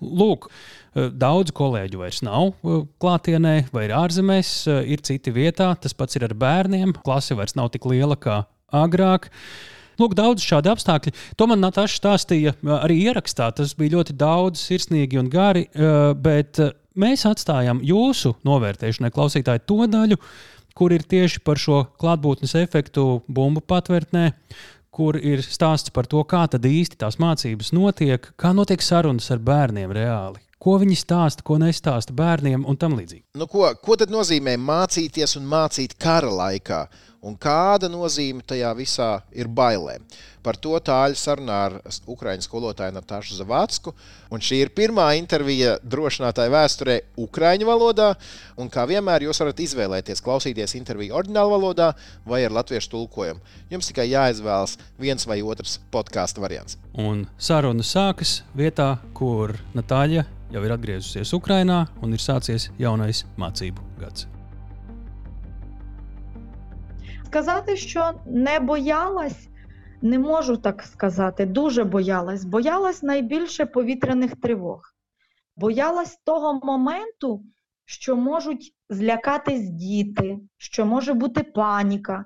[0.00, 0.48] Lūk,
[0.94, 5.72] daudz kolēģu vairs nav eh, klātienē vai ir ārzemēs, eh, ir citi vietā.
[5.80, 6.94] Tas pats ir ar bērniem.
[7.04, 9.28] Klase vairs nav tik liela kā agrāk.
[9.98, 11.12] Lūk, daudz šādu apstākļu.
[11.36, 13.50] To man Natāša stāstīja arī ierakstā.
[13.54, 15.64] Tas bija ļoti daudz, sirsnīgi un gari,
[16.22, 16.60] bet
[16.94, 20.20] mēs atstājam jūsu novērtēšanai, klausītāji, to daļu,
[20.78, 24.28] kur ir tieši par šo klātbūtnes efektu bumbu patvērtnē,
[24.94, 29.42] kur ir stāsts par to, kā tad īsti tās mācības notiek, kā notiek sarunas ar
[29.42, 30.47] bērniem reāli.
[30.58, 33.28] Ko viņi stāsta, ko nestāsta bērniem un tam līdzīgi.
[33.38, 36.80] Nu, ko, ko tad nozīmē mācīties un mācīt kara laikā?
[37.26, 40.04] Un kāda nozīme tajā visā ir bailēm?
[40.44, 41.74] Par to tāļu sarunā ar
[42.08, 43.92] Ukrāņu skolotāju Natāšu Zavacku.
[44.30, 48.12] Un šī ir pirmā intervija drošinātāja vēsturē Ukrāņu valodā.
[48.56, 51.90] Un kā vienmēr, jūs varat izvēlēties klausīties interviju oriģinālā valodā
[52.28, 53.42] vai ar latviešu tulkojumu.
[53.74, 56.78] Jums tikai jāizvēlas viens vai otrs podkāstu variants.
[56.94, 63.84] Un saruna sākas vietā, kur Natāļa jau ir atgriezusies Ukrajinā un ir sācies jaunais mācību
[63.98, 64.30] gads.
[67.28, 69.48] Сказати, що не боялась,
[70.02, 71.46] не можу так сказати.
[71.46, 72.44] Дуже боялась.
[72.44, 74.80] Боялась найбільше повітряних тривог.
[75.56, 77.42] Боялась того моменту,
[77.84, 82.22] що можуть zlakāties dīti, šo može būt panika.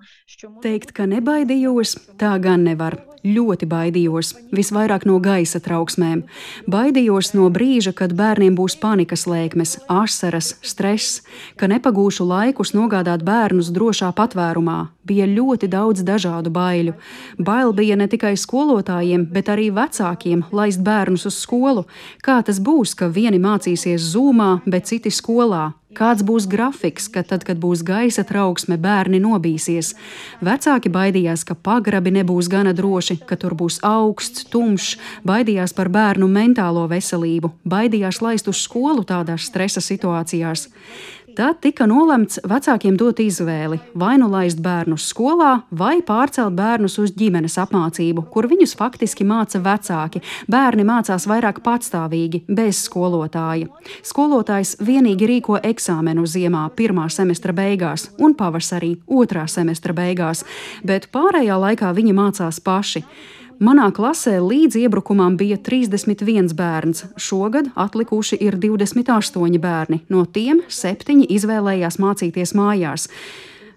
[0.62, 3.00] Teikt, ka nebaidījos, tā gan nevar.
[3.22, 6.24] Ļoti baidījos, visvairāk no gaisa trauksmēm.
[6.66, 11.20] Baidījos no brīža, kad bērniem būs panikas lēkmes, asaras, stress,
[11.54, 14.78] ka nepagūšu laikus nogādāt bērnus drošā patvērumā.
[15.06, 16.96] Bija ļoti daudz dažādu baiļu.
[17.38, 21.86] Bail bija ne tikai skolotājiem, bet arī vecākiem laist bērnus uz skolu.
[22.26, 25.68] Kā tas būs, ka vieni mācīsies zūmā, bet citi skolā?
[25.92, 29.92] Kāds būs grafiks, ka tad, kad būs gaisa trauksme, bērni nobīsies?
[30.40, 34.96] Vecāki baidījās, ka pagrabi nebūs gana droši, ka tur būs augsts, tumšs,
[35.28, 40.70] baidījās par bērnu mentālo veselību, baidījās laist uz skolu tādās stresa situācijās.
[41.32, 47.14] Tad tika nolemts vecākiem dot izvēli vai nu laist bērnus skolā, vai pārcelt bērnus uz
[47.16, 50.20] ģimenes apmācību, kur viņus faktiski māca vecāki.
[50.52, 53.70] Bērni mācās vairāk patstāvīgi, bez skolotāja.
[54.04, 60.44] Skolotājs vienīgi rīko eksāmenu ziemā, pirmā semestra beigās un pavasarī, otrā semestra beigās,
[60.84, 63.06] bet pārējā laikā viņi mācās paši.
[63.62, 67.04] Manā klasē līdz iebrukumam bija 31 bērns.
[67.14, 70.00] Šogad atlikuši ir 28 bērni.
[70.10, 73.06] No tiem septiņi izvēlējās mācīties mājās.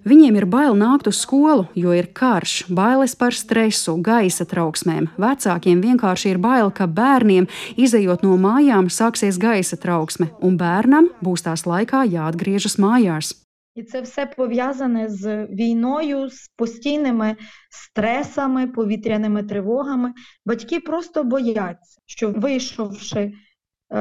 [0.09, 5.11] Viņiem ir bail nākt uz skolu, jo ir karš, bailes par stresu, gaisa trauksmēm.
[5.21, 7.45] Vecākiem vienkārši ir bail, ka bērniem,
[7.77, 13.35] izējot no mājām, sāksies gaisa trauksme, un bērnam būs tās laikā jāatgriežas mājās.
[13.75, 17.35] І це все пов'язане з війною, з постійними
[17.69, 20.13] стресами, повітряними тривогами.
[20.45, 23.33] Батьки просто бояться, що вийшовши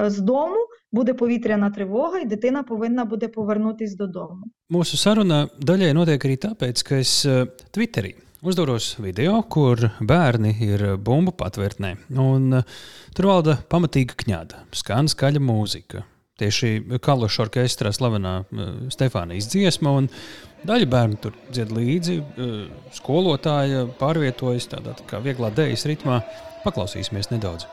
[0.06, 0.56] з дому,
[0.92, 4.46] буде повітряна тривога, і дитина повинна буде повернутись додому.
[4.70, 7.02] Mūsu saruna daļai notiek arī tāpēc, ka
[8.44, 11.94] uzdoros video, kur bērni ir bumbu patvērtnē.
[12.16, 12.62] Un
[13.16, 16.04] tur valda pamatīga kņāda, skan skaļa mūzika
[16.40, 18.34] tieši Kaloša orķestrā slavenā
[18.94, 19.94] Stefānijas dziesma.
[20.64, 22.18] Daļa bērnu tur dzied līdzi,
[22.96, 26.22] skolotāja pārvietojas tādā tā kā vieglā dēļas ritmā.
[26.64, 27.68] Paklausīsimies nedaudz.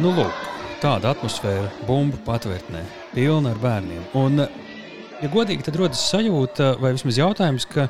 [0.00, 0.49] Nu, lūk,
[0.83, 4.03] tāda atmosfēra bumbu patvērtnē pilna ar bērniem.
[4.19, 4.43] Un,
[5.21, 7.87] ja godīgi, tad rodas sajūta, vai vismaz jautājums, ka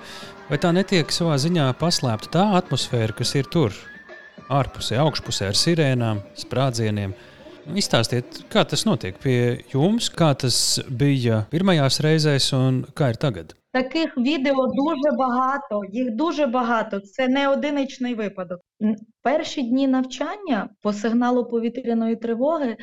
[0.50, 3.76] vai tā netiek savā ziņā paslēpta tā atmosfēra, kas ir tur,
[4.54, 7.16] ārpusē, augšpusē ar sirēnām, sprādzieniem.
[7.76, 13.56] Izstāstiet, kā tas notiek pie jums, kā tas bija pirmajās reizēs un kā ir tagad.
[13.76, 17.00] Таких відео дуже багато, їх дуже багато.
[17.00, 18.60] Це не одиничний випадок.
[19.26, 22.78] Перші дні навчання по сигналу повітряної тривоги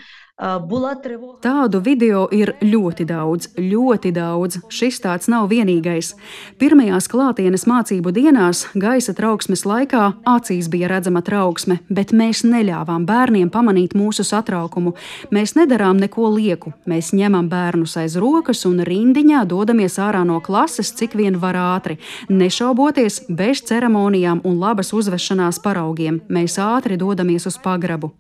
[0.69, 1.39] була tривога.
[1.43, 4.59] Tādu video ir ļoti daudz, ļoti daudz.
[4.69, 6.17] Šis tāds nav vienīgais.
[6.59, 13.53] Pirmajās klātienes mācību dienās, gaisa trauksmes laikā, acīs bija redzama trauksme, bet mēs neļāvām bērniem
[13.55, 14.97] pamanīt mūsu satraukumu.
[15.31, 16.75] Mēs nedarām neko lieku.
[16.91, 22.01] Mēs ņemam bērnus aiz rokas un rindiņā dodamies ārā no klases, cik vien var ātri,
[22.29, 28.12] nešauboties, bez ceremonijām un labas uzvešanās paraugiem mēs ātri dodamies uz pagrabu.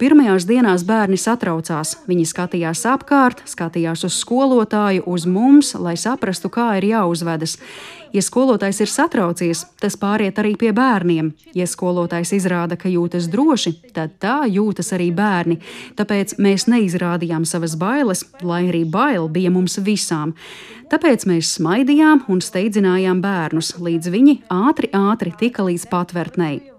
[0.00, 1.96] Pirmajās dienās bērni satraucās.
[2.08, 7.58] Viņi skatījās apkārt, skatījās uz skolotāju, uz mums, lai saprastu, kā ir jāuzvedas.
[8.14, 11.32] Ja skolotājs ir satraucies, tas pāriet arī pie bērniem.
[11.58, 15.56] Ja skolotājs izrāda, ka jūtas droši, tad tā jūtas arī bērni.
[15.98, 20.36] Tāpēc mēs neizrādījām savas bailes, lai arī bail bija mums visām.
[20.94, 26.73] Tāpēc mēs smaidījām un steidzinājām bērnus, līdz viņi ātri, ātri tika līdz patvērtnei.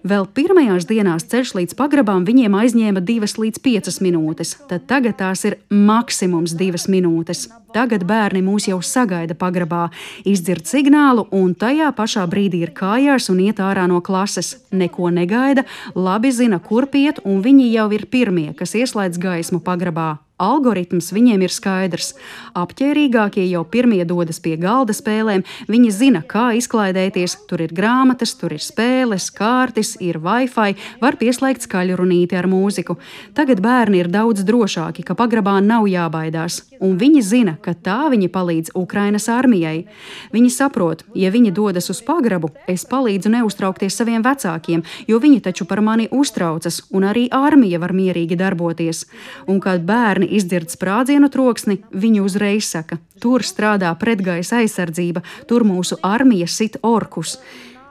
[0.00, 5.44] Vēl pirmajās dienās ceļš līdz pagrabām viņiem aizņēma 2 līdz 5 minūtes, tad tagad tās
[5.44, 7.48] ir maksimums 2 minūtes.
[7.74, 9.90] Tagad bērni mūs jau sagaida pagrabā,
[10.26, 14.56] izdzird signālu un tajā pašā brīdī ir kājās un iet ārā no klases.
[14.72, 20.16] Neko negaida, labi zina, kur piet, un viņi jau ir pirmie, kas ieslēdz gaismu pagrabā.
[20.40, 22.14] Algoritms viņiem ir skaidrs.
[22.56, 25.44] Apģērbīgākie jau pirmie dodas pie galda spēlēm.
[25.68, 27.36] Viņi zina, kā izklaidēties.
[27.50, 32.96] Tur ir grāmatas, tur ir spēles, kārtas, ir Wi-Fi, var pieslēgt skaļrunīti ar mūziku.
[33.36, 36.69] Tagad bērni ir daudz drošāki, ka pagrabā nav jābaidās.
[36.80, 39.84] Un viņi zina, ka tā viņi palīdz Ukrainas armijai.
[40.32, 45.66] Viņi saprot, ja viņi dodas uz pagrabu, es palīdzu neuztraukties saviem vecākiem, jo viņi taču
[45.68, 49.04] par mani uztraucas, un arī armija var mierīgi darboties.
[49.46, 56.00] Un kad bērni izdzird sprādzienu troksni, viņi uzreiz saka, tur strādā pretgaisa aizsardzība, tur mūsu
[56.02, 57.36] armija sit orkus.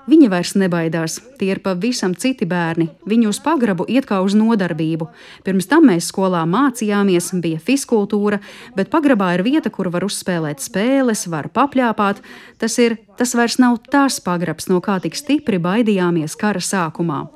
[0.10, 2.88] Viņi vairs nebaidās, tie ir pavisam citi bērni.
[3.10, 5.06] Viņi uz pagrabu iet kā uz nodarbību.
[5.45, 8.39] Pirms tam mēs skolā mācījāmies, bija fiskultūra,
[8.78, 12.24] bet pagrabā ir vieta, kur var uzspēlēt spēles, var papļāpāt.
[12.58, 17.28] Tas ir, tas vairs nav tas pagrabs, no kā tik stipri baidījāmies kara sākumā.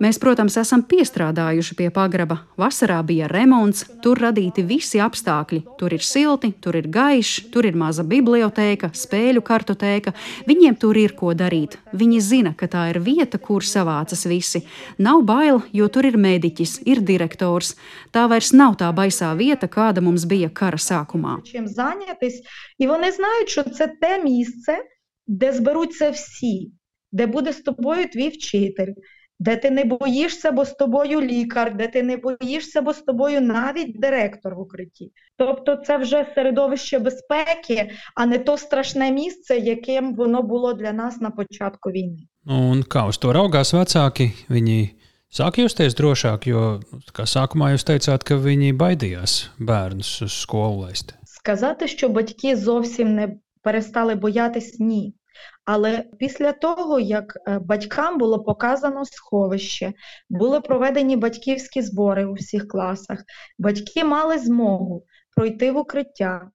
[0.00, 2.38] Mēs, protams, esam piestrādājuši pie pagraba.
[2.56, 5.58] Vasarā bija remonts, tur radīti visi apstākļi.
[5.76, 10.14] Tur ir silti, tur ir gaišs, tur ir maza biblioteka, spēļu kartoteka.
[10.48, 11.76] Viņiem tur ir ko darīt.
[11.92, 14.62] Viņi zina, ka tā ir vieta, kur savācas visi.
[14.96, 17.74] Nav bail, jo tur ir mediķis, ir direktors.
[18.08, 21.42] Tā vairs nav tā baisā vieta, kāda mums bija kara sākumā.
[21.44, 22.40] Чим зайнятись,
[22.78, 24.80] і вони знають, що це те місце,
[25.26, 26.72] де зберуться всі,
[27.12, 28.96] де буде з тобою твій вчитель,
[29.39, 33.41] де ти не боїшся, бо з тобою лікар, де ти не боїшся, бо з тобою
[33.41, 35.11] навіть директор в укритті.
[35.37, 41.21] Тобто це вже середовище безпеки, а не то страшне місце, яким воно було для нас
[41.21, 42.27] на початку війни.
[42.45, 44.29] Un kā uz to raugās vecāki?
[44.53, 44.93] Viņi
[45.33, 46.77] sāk justies drošāk, jo
[47.09, 51.15] kā sākumā jūs teicāt, ka viņi baidījās bērnus uz skolu laist.
[51.25, 55.13] Сказати, що батьки зовсім не перестали боятись, ні.
[55.65, 59.93] Але після того, як е, батькам було показано сховище,
[60.29, 63.23] були проведені батьківські збори у всіх класах,
[63.59, 66.51] батьки мали змогу пройти в укриття.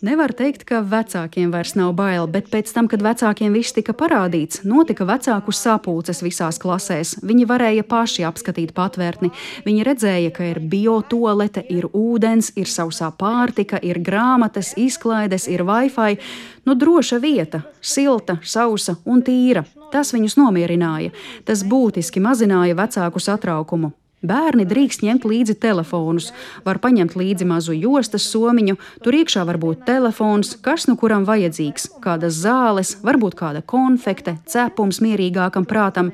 [0.00, 4.62] Nevar teikt, ka vecākiem vairs nav bail, bet pēc tam, kad vecākiem viss tika parādīts,
[4.62, 7.16] notika vecāku sapulces visās klasēs.
[7.26, 9.32] Viņi varēja paši apskatīt patvērtni.
[9.66, 16.16] Viņi redzēja, ka ir biotoalete, ir ūdens, ir sausā pārtika, ir grāmatas, izklaides, ir Wi-Fi.
[16.64, 19.66] Nu, droša vieta, silta, sausa un tīra.
[19.90, 21.10] Tas viņus nomierināja.
[21.44, 23.92] Tas būtiski mazināja vecāku satraukumu.
[24.20, 26.26] Bērni drīkst ņemt līdzi telefonus,
[26.66, 31.88] var paņemt līdzi mazu jostas somiņu, tur iekšā var būt telefons, kas nu kuram vajadzīgs,
[32.04, 36.12] kādas zāles, varbūt kāda konfekte, cepums mierīgākam prātam.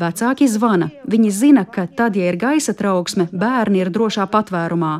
[0.00, 0.90] Vecāki zvana.
[1.08, 4.94] Viņi zina, ka tad, ja ir gaisa trauksme, bērni ir drošā patvērumā.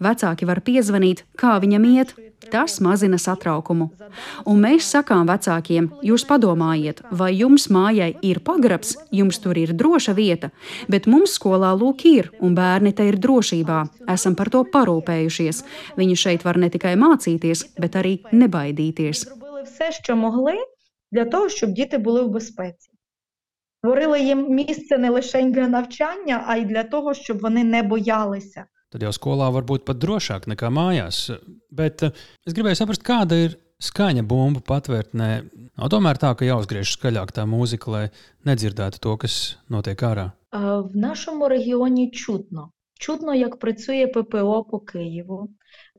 [0.00, 2.14] Vecāki var piezvanīt, kā viņam iet,
[2.50, 3.88] Tas mazina satraukumu.
[4.48, 10.14] Un mēs sakām vecākiem, jūs padomājiet, vai jums mājai ir pagrabs, jums tur ir droša
[10.16, 10.50] vieta,
[10.88, 13.80] bet mums skolā lūk ir, un bērni te ir drošībā.
[14.14, 15.64] Esam par to parūpējušies.
[15.98, 19.26] Viņi šeit var ne tikai mācīties, bet arī nebaidīties.
[19.26, 20.54] Зробили все, що могли
[21.12, 22.90] для того, щоб діти були в безпеці.
[23.82, 28.66] Створили їм місце не лише для навчання, а й для того, щоб вони не боялися.
[28.88, 31.28] Tad jau skolā var būt pat drošāk nekā mājās.
[31.68, 32.14] Bet eh,
[32.48, 35.28] es gribēju saprast, kāda ir skaņa bumbu patvērtnē.
[35.76, 38.04] Nav tomēr tā, ka jāuzgriež skaļāk tā mūzika, lai
[38.48, 39.36] nedzirdētu to, kas
[39.68, 40.30] notiek ārā.
[40.50, 42.72] А, В нашому регіоні чутно.
[42.98, 45.48] Чутно, як працює ППО по Києву.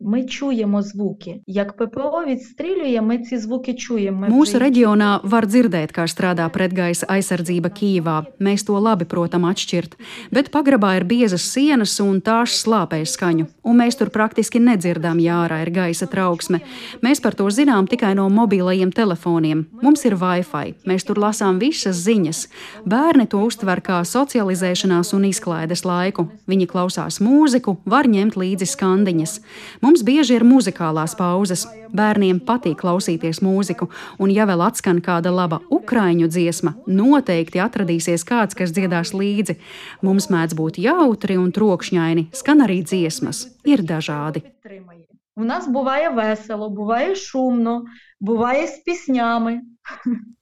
[0.01, 1.41] Ми чуємо звуки.
[1.47, 4.19] Як ППО відстрілює, ми ці звуки чуємо.
[4.19, 8.23] Ми Mūsu вже їх reģionā var dzirdēt, kā strādā pretgaisa aizsardzība Kīvā.
[8.39, 9.97] Mēs to labi protam atšķirt.
[10.31, 15.43] Bet pagrabā ir biezas sienas un tās slāpēja skaņu, un mēs tur praktiski nedzirdām, ja
[15.43, 16.61] ārā ir gaisa trauksme.
[17.03, 19.65] Mēs par to zinām tikai no mobilajiem telefoniem.
[19.81, 22.47] Mums ir Wi-Fi, mēs tur lasām visas ziņas.
[22.85, 26.29] Bērni to uztver kā socializēšanās un izklaides laiku.
[26.47, 29.39] Viņi klausās mūziku, var ņemt līdzi skandiņas.
[29.83, 31.65] Mums bieži ir muzikālās pauzes.
[31.89, 33.89] Bērniem patīk klausīties mūziku,
[34.21, 39.57] un ja vēl atskan kāda laba ukraiņu dziesma, noteikti atradīsies kāds, kas dziedās līdzi.
[40.05, 44.45] Mums mēdz būt jautri un trokšņaini, skan arī dziesmas, ir dažādi.
[44.69, 45.05] підтримає.
[45.35, 47.85] У нас буває весело, буває шумно,
[48.19, 49.61] буває з піснями,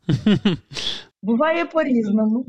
[1.21, 2.45] буває по-різному.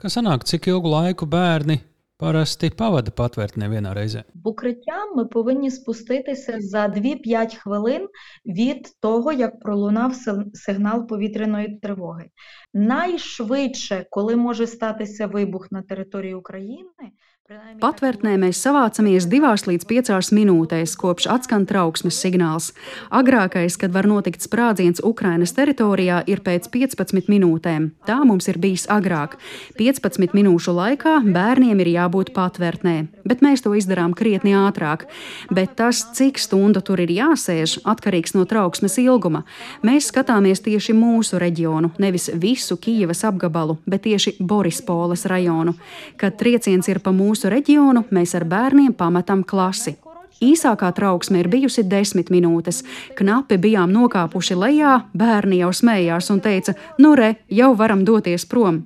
[0.00, 1.76] Kā sanāk, cik ilgu laiku bērni
[2.21, 4.23] parasti pavada patvērtnē vienā reizē?
[4.43, 8.07] Укриття ми повинні спуститися за 2-5 хвилин
[8.45, 10.15] від того, як пролунав
[10.53, 12.29] сигнал повітряної тривоги.
[12.73, 17.11] Найшвидше, коли може статися вибух на території України,
[17.45, 22.71] Patvērtnē mēs savācamies divās līdz piecās minūtēs, kopš atskan trauksmes signāls.
[23.13, 27.91] Agrākais, kad var notikt sprādziens Ukrainas teritorijā, ir pēc 15 minūtēm.
[28.09, 29.35] Tā mums ir bijis agrāk.
[29.77, 32.95] 15 minūšu laikā bērniem ir jābūt patvērtnē,
[33.29, 35.05] bet mēs to izdarām krietni ātrāk.
[35.53, 39.43] Bet tas, cik stundu tur ir jāsēž, atkarīgs no trauksmes ilguma.
[39.85, 45.77] Mēs skatāmies tieši mūsu reģionu, nevis visu Kijavas apgabalu, bet tieši Borispoles rajonu.
[46.17, 49.97] Kad trieciens ir pa mūsu reģionu, mēs ar bērniem pametam klasi.
[50.43, 52.81] Īsākā trauksme ir bijusi desmit minūtes.
[53.15, 58.81] Knapi bijām nokāpuši lejā, bērni jau smējās un teica, nu re, jau varam doties prom.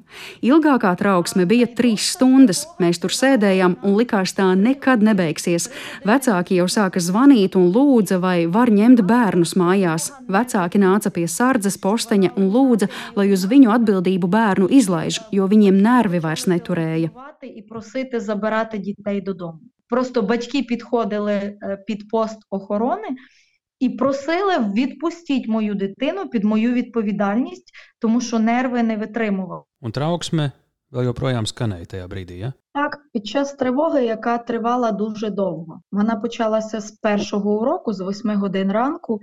[0.45, 2.67] Ilgākā trauksme bija trīs stundas.
[2.77, 5.71] Mēs tur sēdējām un likās tā nekad nebeigsies.
[6.05, 10.11] Vecāki jau sāka zvanīt un lūdza, vai var ņemt bērnus mājās.
[10.29, 15.81] Vecāki nāca pie sardzes posteņa un lūdza, lai uz viņu atbildību bērnu izlaiž, jo viņiem
[15.81, 17.09] nervi vairs neturēja.
[19.89, 23.07] Просто батьки підходили е, під пост охорони
[23.79, 29.65] і просили відпустіть мою дитину під мою відповідальність, тому що нерви не витримував.
[29.81, 30.51] Un trauksme
[30.91, 32.37] vēl joprojām skanēja tajā brīdī.
[32.43, 32.53] Ja?
[32.73, 35.81] Так, під час тривоги, яка тривала дуже довго.
[35.91, 39.21] Вона почалася з першого уроку, з 8 годин ранку,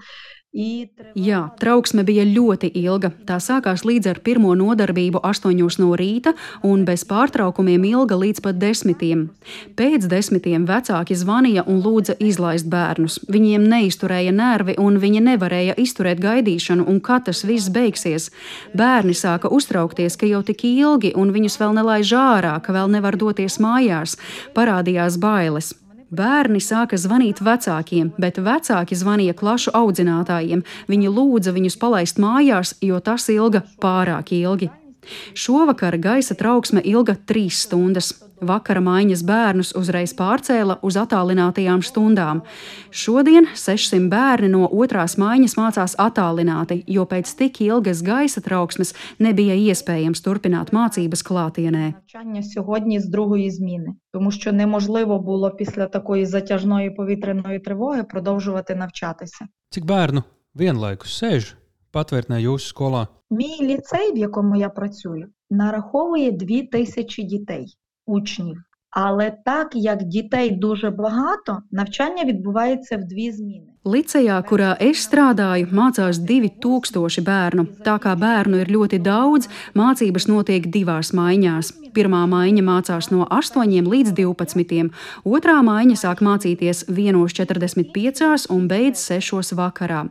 [1.17, 3.11] Jā, trauksme bija ļoti ilga.
[3.29, 5.53] Tā sākās līdz ar pirmo nodarbību 8
[5.83, 6.33] no rīta
[6.65, 9.27] un bez pārtraukumiem ilga līdz pat desmitiem.
[9.77, 13.21] Pēc desmitiem vecāki zvanīja un lūdza izlaist bērnus.
[13.29, 18.31] Viņiem neizturēja nervi un viņi nevarēja izturēt gaidīšanu, un kā tas viss beigsies.
[18.73, 23.21] Bērni sāka uztraukties, ka jau tik ilgi un viņus vēl nelaiž ārā, ka vēl nevar
[23.21, 24.17] doties mājās.
[24.57, 25.77] Parādījās bailes.
[26.15, 30.63] Bērni sāka zvanīt vecākiem, bet vecāki zvanīja klašu audzinātājiem.
[30.87, 34.71] Viņi lūdza viņus palaist mājās, jo tas ilga pārāk ilgi.
[35.34, 38.14] Šovakar gaisa trauksme ilga trīs stundas.
[38.42, 42.42] Vakara maiņas bērnus uzreiz pārcēla uz attālinātajām stundām.
[42.90, 49.54] Šodien 600 bērni no otrās maiņas mācās attālināti, jo pēc tik ilgas gaisa trauksmes nebija
[49.54, 51.94] iespējams turpināt mācības klātienē.
[52.42, 59.46] Сьогодні з другої зміни, тому що неможливо було після такої затяжної повітряної тривоги продовжувати навчатися.
[59.72, 60.24] Cik bērnu
[60.56, 61.54] vienlaikus sēž
[61.97, 63.09] patvērtnē Юж школа.
[63.31, 67.67] Мій ліцей, в якому я працюю, нараховує дві тисячі дітей
[68.07, 68.57] учнів.
[68.91, 73.77] Але так як дітей дуже багато, навчання відбувається в дві зміни.
[73.87, 77.67] Licejā, kurā es strādāju, mācās 2000 bērnu.
[77.87, 79.47] Tā kā bērnu ir ļoti daudz,
[79.79, 81.71] mācības notiek divās maiņās.
[81.97, 84.91] Pirmā maiņa mācās no 8 līdz 12,
[85.25, 90.05] otrā maiņa sāk mācīties 1.45 un beidz 6 vakarā.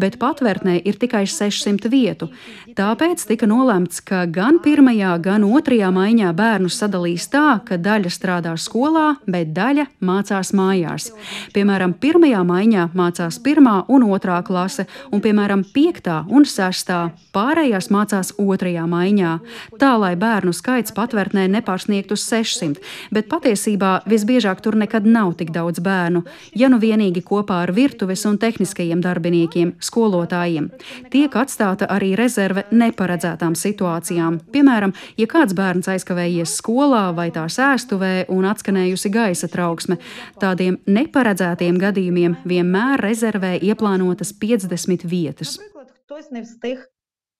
[0.00, 2.30] Bet patvērtnē ir tikai 600 vietu.
[2.78, 8.54] Tāpēc tika nolemts, ka gan pirmajā, gan otrajā maiņā bērnus sadalīs tā, ka daļa strādā
[8.56, 11.10] skolā, bet daļa mācās mājās.
[11.52, 17.10] Piemēram, pirmajā maiņā mācās pirmā un otrā klase, un, piemēram, piektā un sestā.
[17.36, 19.36] Pārējās mācās otrajā maiņā,
[19.78, 22.79] tā lai bērnu skaits patvērtnē nepārsniegtu 600,
[23.11, 26.23] bet patiesībā visbiežāk tur nekad nav tik daudz bērnu,
[26.55, 30.69] ja nu vienīgi kopā ar virtuves un tehniskajiem darbiniekiem, skolotājiem.
[31.11, 34.39] Tiek atstāta arī rezerve neparedzētām situācijām.
[34.51, 39.99] Piemēram, ja kāds bērns aizkavējies skolā vai tā sēstuvē un atskanējusi gaisa trauksme,
[40.39, 45.59] tādiem neparedzētiem gadījumiem vienmēr резерве ieplānotas 50 vietas.
[46.05, 46.85] Хтось не встиг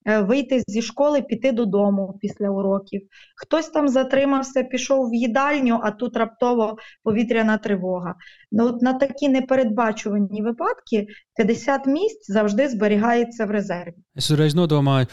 [0.06, 3.02] вийти зі школи, піти додому після уроків.
[3.36, 8.14] Хтось там затримався, пішов в їдальню, а тут раптово повітряна тривога.
[8.52, 13.94] Ну, от На такі непередбачувані випадки 50 місць завжди зберігається в резерві.
[14.16, 15.06] Es uzreiz nodomāju,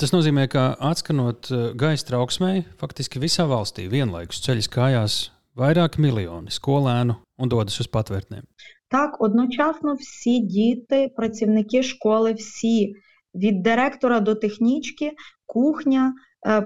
[0.00, 1.46] Tas nozīmē, ka atskanot
[1.78, 5.18] gaisa trauksmei, faktiski visā valstī vienlaikus ceļas kājās
[5.54, 8.42] vairāki miljoni skolēnu un dodas uz patvērtnēm.
[8.90, 12.94] Так, одночасно всі діти, працівники школи, всі
[13.36, 15.12] від директора до технічки,
[15.46, 16.14] кухня,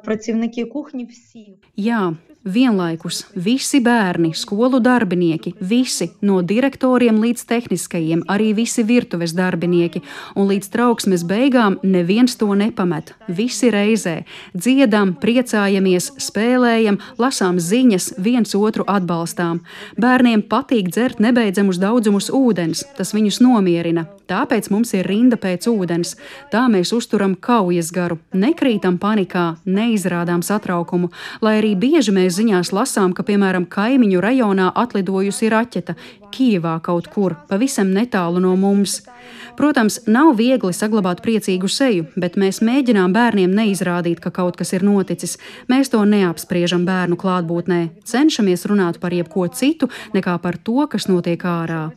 [0.05, 1.59] працівники кухні всі.
[1.77, 10.01] Jā, vienlaikus visi bērni, skolu darbinieki, visi no direktoriem līdz tehniskajiem, arī visi virtuves darbinieki,
[10.36, 13.12] un līdz trauksmes beigām neviens to nepamet.
[13.28, 14.22] Visi reizē
[14.55, 19.61] dziedam, priecājamies, spēlējam, lasām ziņas, viens otru atbalstām.
[20.01, 24.07] Bērniem patīk dzert nebeidzamus daudzumus ūdens, tas viņus nomierina.
[24.30, 26.14] Tāpēc mums ir rinda pēc ūdens.
[26.53, 31.11] Tā mēs uzturam kaujas garu, nekrītam panikā, neizrādām satraukumu,
[31.43, 35.95] lai arī bieži mēs ziņās lasām, ka, piemēram, kaimiņu rajonā atlidojusi raķeta
[36.32, 39.01] Kijevā kaut kur pavisam netālu no mums.
[39.55, 44.84] Protams, nav viegli saglabāt priecīgu seju, bet mēs mēģinām bērniem neizrādīt, ka kaut kas ir
[44.84, 45.38] noticis.
[45.72, 51.39] Mēs to neapspriežam bērnu klātbūtnē, cenšamies runāt par jebko citu nekā par to, kas notiek
[51.39, 51.91] ārā.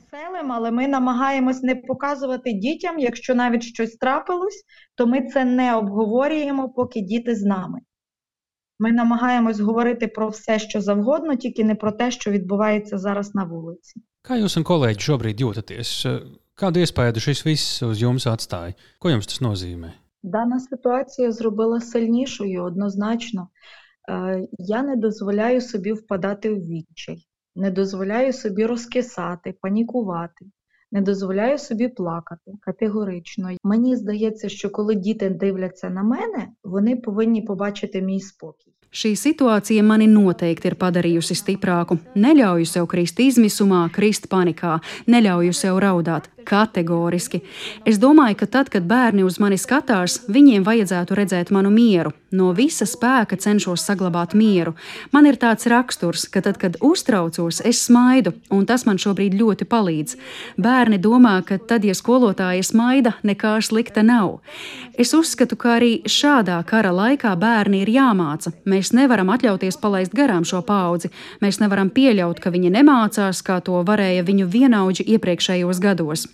[0.51, 4.64] Але ми намагаємось не показувати дітям, якщо навіть щось трапилось,
[4.95, 7.79] то ми це не обговорюємо, поки діти з нами.
[8.80, 13.44] Ми намагаємось говорити про все, що завгодно, тільки не про те, що відбувається зараз на
[13.44, 14.02] вулиці.
[14.24, 15.90] Kā jūs un kolēģi šobrīd jūtaties?
[16.56, 18.72] Kādu iespēju šis viss uz jums atstāja?
[19.04, 19.92] Ko jums tas nozīmē?
[20.24, 23.50] Дана ситуація зробила сильнішою однозначно.
[24.58, 27.18] Я не дозволяю собі впадати в відчай,
[27.56, 30.46] не дозволяю собі розкисати, панікувати.
[30.94, 33.50] Не дозволяю собі плакати категорично.
[33.64, 38.74] Мені здається, що коли діти дивляться на мене, вони повинні побачити мій спокій.
[38.94, 41.96] Šī situācija mani noteikti ir padarījusi stiprāku.
[42.14, 44.76] Neļauju sev krist izmisumā, krist panikā,
[45.10, 46.30] neļauju sev raudāt.
[46.46, 47.41] Kategoriski.
[47.86, 52.14] Es domāju, ka tad, kad bērni uz mani skatās, viņiem vajadzētu redzēt manu mieru.
[52.34, 54.74] No visa spēka cenšos saglabāt mieru.
[55.14, 59.68] Man ir tāds raksturs, ka tad, kad uztraucos, es smaidu, un tas man šobrīd ļoti
[59.70, 60.18] palīdz.
[60.58, 64.39] Bērni domā, ka tad, ja skolotāja smaida, nekā slikta nav.
[64.98, 68.56] Es uzskatu, ka arī šādā kara laikā bērni ir jāmāca.
[68.66, 71.14] Mēs nevaram atļauties palaist garām šo paudzi.
[71.41, 76.32] Mēs nevaram pieļaut, ka viņi nemācās, kā to varēja viņu vienaudži iepriekšējos gados.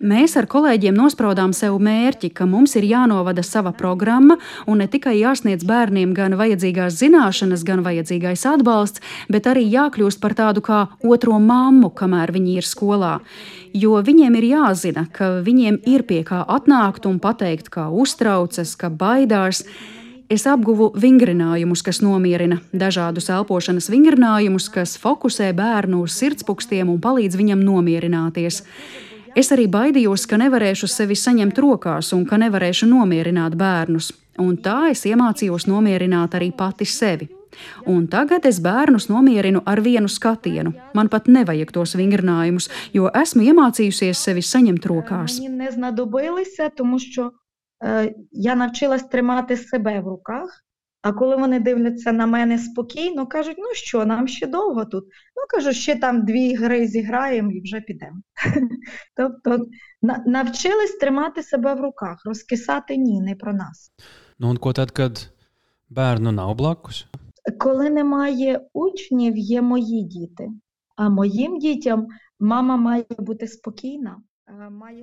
[0.00, 5.18] Mēs ar kolēģiem nospraudām sev mērķi, ka mums ir jānovada sava programma un ne tikai
[5.18, 11.36] jāsniedz bērniem gan vajadzīgās zināšanas, gan vajadzīgais atbalsts, bet arī jākļūst par tādu kā otro
[11.36, 13.18] mammu, kamēr viņi ir skolā.
[13.76, 18.88] Jo viņiem ir jāzina, ka viņiem ir pie kā atnākt un pateikt, kā uztraucas, ka
[18.88, 19.66] baidās.
[20.30, 27.36] Es apguvu vingrinājumus, kas nomierina dažādus elpošanas vingrinājumus, kas fokusē bērnu uz sirdspūkstiem un palīdz
[27.36, 28.62] viņam nomierināties.
[29.35, 34.91] Es arī baidījos, ka nevarēšu sevi saņemt rokās un ka nevarēšu nomierināt bērnus, un tā
[34.91, 37.27] es iemācījos nomierināt arī pati sevi.
[37.87, 40.73] Un tagad es bērnus nomierinu ar vienu skatienu.
[40.95, 45.39] Man pat nevajag tos vingrinājumus, jo esmu iemācījusies sevi saņemt rokās.
[45.39, 47.31] Мені не знадобилися, тому що
[47.83, 50.65] е, я навчилась тримати себе в руках.
[51.02, 55.04] А коли вони дивляться на мене спокійно, кажуть, ну що, нам ще довго тут.
[55.04, 58.20] Ну, кажу, ще там дві гри зіграємо і вже підемо.
[59.16, 59.66] тобто
[60.02, 63.92] на, навчились тримати себе в руках, розкисати ні, не про нас.
[64.40, 65.28] Un ko tad, kad
[65.90, 67.06] bērnu nav blakus?
[67.58, 70.48] Коли немає учнів, є мої діти.
[70.96, 72.06] А моїм дітям
[72.40, 74.16] мама має бути спокійна.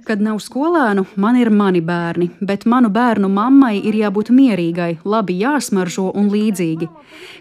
[0.03, 5.37] Kad nav skolēnu, man ir mani bērni, bet manu bērnu mammai ir jābūt mierīgai, labi
[5.39, 6.89] jāsmaržo un līdzīgi.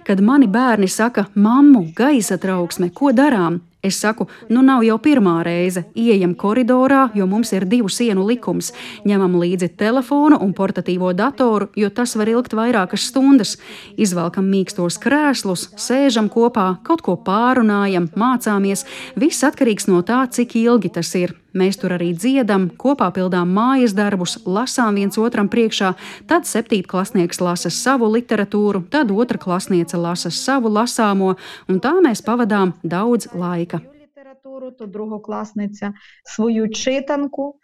[0.07, 3.59] Kad mani bērni saka, mammu, gaisa trauksme, ko darām?
[3.87, 5.85] Es saku, nu nav jau pirmā reize.
[5.95, 8.73] Iejam koridorā, jo mums ir divu sienu likums.
[9.07, 13.55] Ņemam līdzi telefonu un portatīvo datoru, jo tas var ilgt vairākas stundas.
[13.95, 18.83] Izvelkam mīkstos krēslus, sēžam kopā, kaut ko pārunājam, mācāmies.
[19.15, 21.37] Viss atkarīgs no tā, cik ilgi tas ir.
[21.56, 25.94] Mēs tur arī dziedam, kopā pildām mājas darbus, lasām viens otram priekšā.
[26.28, 31.36] Tad septītklasnieks lasa savu literatūru, tad otra klasniece lasa savu lasāmo,
[31.68, 33.82] un tā mēs pavadām daudz laika.
[33.82, 37.56] свою літературу, то другокласниця свою читанку.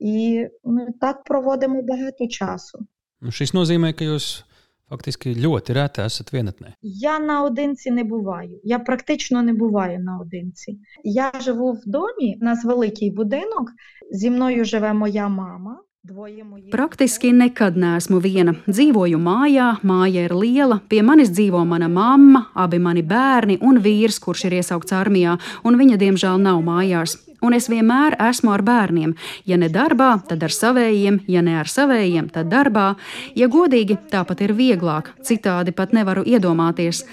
[0.00, 2.78] І ну, так проводимо багато часу.
[3.20, 4.48] Nu, šis nozīmē, ka jūs
[4.90, 6.74] faktiski ļoti reti esat vienatnē.
[6.82, 8.60] Я наодинці не буваю.
[8.64, 10.78] Я практично не буваю наодинці.
[11.04, 13.70] Я живу в домі, у нас великий будинок.
[14.10, 15.80] Зі мною живе моя мама.
[16.04, 18.54] Двоє моїх Praktiski nekad neesmu viena.
[18.64, 24.16] Dzīvoju mājā, māja ir liela, pie manis dzīvo mana mamma, abi mani bērni un vīrs,
[24.24, 27.18] kurš ir iesaukts armijā, un viņa diemžēl nav mājās.
[27.45, 29.13] Un es vienmēr esmu ar bērniem.
[29.45, 32.95] Ja ne darbā, tad ar savējiem, ja ne ar savējiem, tad darbā.
[33.37, 37.03] Ja godīgi, tāpat ir vieglāk, citādi pat nevaru iedomāties.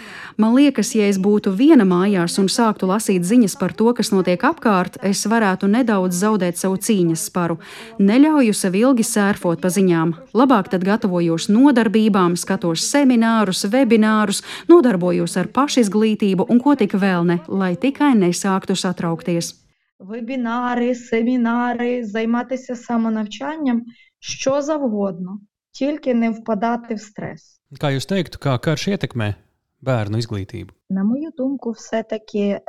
[0.40, 4.40] Man liekas, ja es būtu viena mājās un sāktu lasīt ziņas par to, kas notiek
[4.48, 7.58] apkārt, es varētu nedaudz zaudēt savu cīņas sparu.
[8.00, 10.14] Neļauju sev ilgi sērfot pa ziņām.
[10.32, 14.40] Labāk tad gatavojos nodarbībām, skatos seminārus, webinārus,
[14.72, 19.58] nodarbojos ar pašizglītību un ko tik vēl ne, lai tikai nesāktu satraukties.
[20.02, 23.84] Вебінари, семінари, займатися самонавчанням,
[24.18, 25.40] що завгодно,
[25.70, 27.58] тільки не впадати в стрес.
[27.72, 29.32] Kā jūs teiktu, kā karš ietekmē
[29.80, 30.74] bērnu izglītību?
[30.90, 32.62] На мою думку, все-таки е,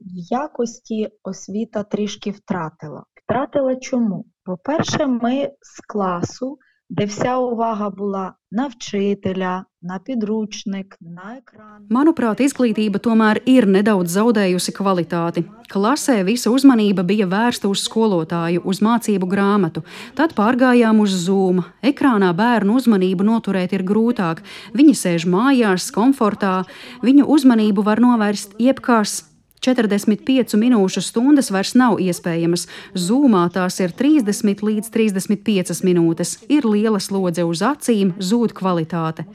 [0.00, 3.04] в якості освіта трішки втратила.
[3.14, 4.24] Втратила чому?
[4.44, 6.58] По-перше, ми з класу,
[6.89, 11.87] де вся увага була на вчителя, на підручник, на екран.
[11.89, 15.43] Manuprāt, izglītība tomēr ir nedaudz zaudējusi kvalitāti.
[15.73, 19.83] Klasē visa uzmanība bija vērsta uz skolotāju, uz mācību grāmatu.
[20.15, 21.63] Tad pārgājām uz Zoom.
[21.81, 24.45] Ekrānā bērnu uzmanību noturēt ir grūtāk.
[24.77, 26.61] Viņi sēž mājās, komfortā.
[27.01, 29.23] Viņu uzmanību var novērst jebkas.
[29.64, 32.66] 45 minūšu stundas vairs nav iespējamas.
[32.94, 36.36] Zūmā tās ir 30 līdz 35 minūtes.
[36.48, 39.26] Ir liela slodze uz acīm, zūd kvalitāte.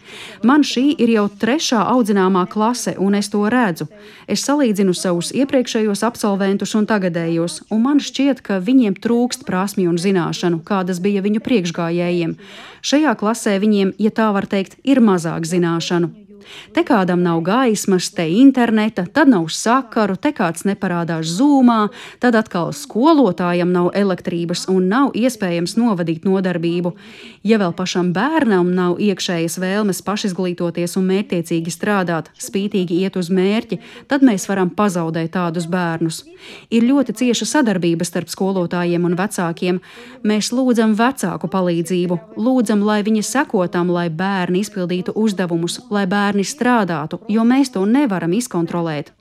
[0.43, 3.89] Man šī ir jau trešā audzināmā klase, un es to redzu.
[4.27, 9.99] Es salīdzinu savus iepriekšējos absolventus un tagadējos, un man šķiet, ka viņiem trūkst prasmju un
[9.99, 12.37] zināšanu, kādas bija viņu priekšgājējiem.
[12.83, 16.22] Šajā klasē viņiem, ja tā var teikt, ir mazāk zināšanu.
[16.73, 21.87] Te kādam nav gaismas, te interneta, tad nav sakaru, te kāds neparādās zūmā,
[22.23, 26.93] tad atkal skolotājam nav elektrības un nav iespējams novadīt nodarbību.
[27.43, 33.79] Ja vēl pašam bērnam nav iekšējas vēlmes pašizglītoties un mērķtiecīgi strādāt, spītīgi iet uz mērķi,
[34.07, 36.23] tad mēs varam pazaudēt tādus bērnus.
[36.73, 39.79] Ir ļoti cieša sadarbība starp skolotājiem un vecākiem.
[40.27, 47.21] Mēs lūdzam vecāku palīdzību, lūdzam, lai viņi sekotam, lai bērni izpildītu uzdevumus, lai bērni strādātu,
[47.29, 49.13] jo mēs to nevaram izkontrolēt.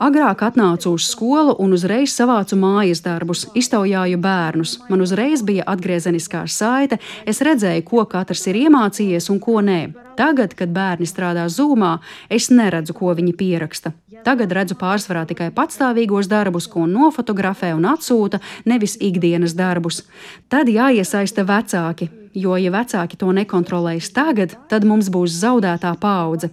[0.00, 4.78] Agrāk atnācu uz skolu un uzreiz savācu mājas darbus, iztaujāju bērnus.
[4.88, 6.96] Man uzreiz bija atgriezeniskā saite,
[7.28, 9.80] es redzēju, ko katrs ir iemācījies un ko nē.
[10.16, 11.98] Tagad, kad bērni strādā zūmā,
[12.32, 13.92] es neredzu, ko viņi pieraksta.
[14.24, 20.00] Tagad redzu pārsvarā tikai patstāvīgos darbus, ko nofotografē un atsūta, nevis ikdienas darbus.
[20.48, 26.50] Tad jāiesaista vecāki, jo, ja vecāki to nekontrolēs tagad, tad mums būs zaudētā paudze.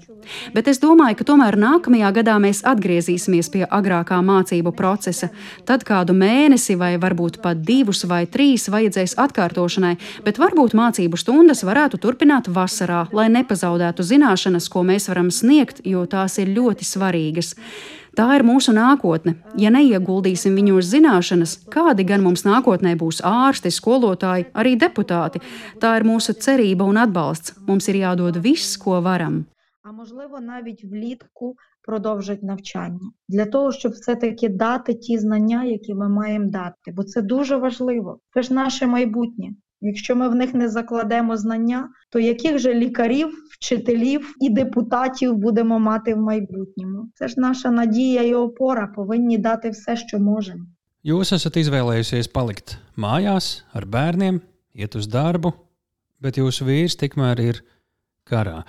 [0.52, 5.30] Bet es domāju, ka tomēr nākamajā gadā mēs atgriezīsimies pie agrākā mācību procesa.
[5.68, 11.64] Tad kādu mēnesi, vai varbūt pat divus vai trīs vajadzēs atkārtošanai, bet varbūt mācību stundas
[11.68, 17.56] varētu turpināt vasarā, lai nepazaudētu zināšanas, ko mēs varam sniegt, jo tās ir ļoti svarīgas.
[18.16, 19.35] Tā ir mūsu nākotne.
[19.57, 25.41] Ja neieguldīsim viņos zināšanas, kādi gan mums nākotnē būs ārsti, skolotāji, arī deputāti,
[25.81, 27.57] tā ir mūsu cerība un atbalsts.
[27.68, 29.45] Mums ir jādod viss, ko varam.
[29.85, 36.09] А можливо, навіть влітку продовжать навчання для того, щоб все-таки дати ті знання, які ми
[36.09, 38.18] маємо дати, бо це дуже важливо.
[38.35, 39.49] Це ж наше майбутнє.
[39.82, 45.80] Якщо ми в них не закладемо знання, то яких же лікарів, вчителів і депутатів будемо
[45.80, 47.10] мати в майбутньому?
[47.16, 50.66] Це ж наша надія і опора повинні дати все, що можемо.
[51.08, 54.42] Jūs esat izvēlējusies palikt mājās ar bērniem,
[54.76, 55.54] iet uz darbu,
[56.20, 57.62] bet jūsu vīrs tikmēr ir
[58.28, 58.66] karā.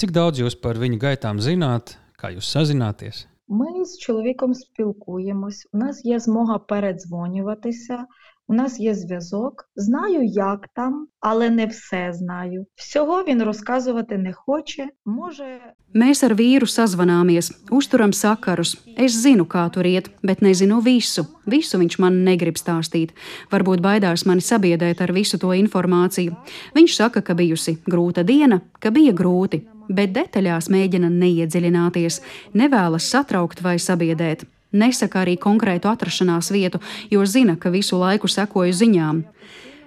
[0.00, 3.26] Cik daudz jūs par viņu gaitām zināt, kā jūs sazināties?
[3.48, 8.06] Ми з чоловіком спілкуємось, у нас є змога передзвонюватися,
[8.49, 9.69] у нас є зв'язок.
[9.75, 12.65] Знаю, як там, але не все знаю.
[12.75, 14.87] Всього він розказувати не хоче.
[15.05, 15.59] Може,
[15.95, 18.75] Mēs ar vīru sazvanāmies, uzturam sakarus.
[18.99, 21.23] Es zinu, kā tur iet, bet nezinu visu.
[21.47, 23.13] Visu viņš man negrib stāstīt.
[23.51, 26.35] Varbūt baidās mani sabiedēt ar visu to informāciju.
[26.75, 32.19] Viņš saka, ka bijusi grūta diena, ka bija grūti, bet detaļās mēģina neiedziļināties,
[32.53, 34.43] nevēlas satraukt vai sabiedēt.
[34.72, 36.78] Nesaka arī konkrētu atrašanās vietu,
[37.10, 39.24] jo zina, ka visu laiku sekoju ziņām.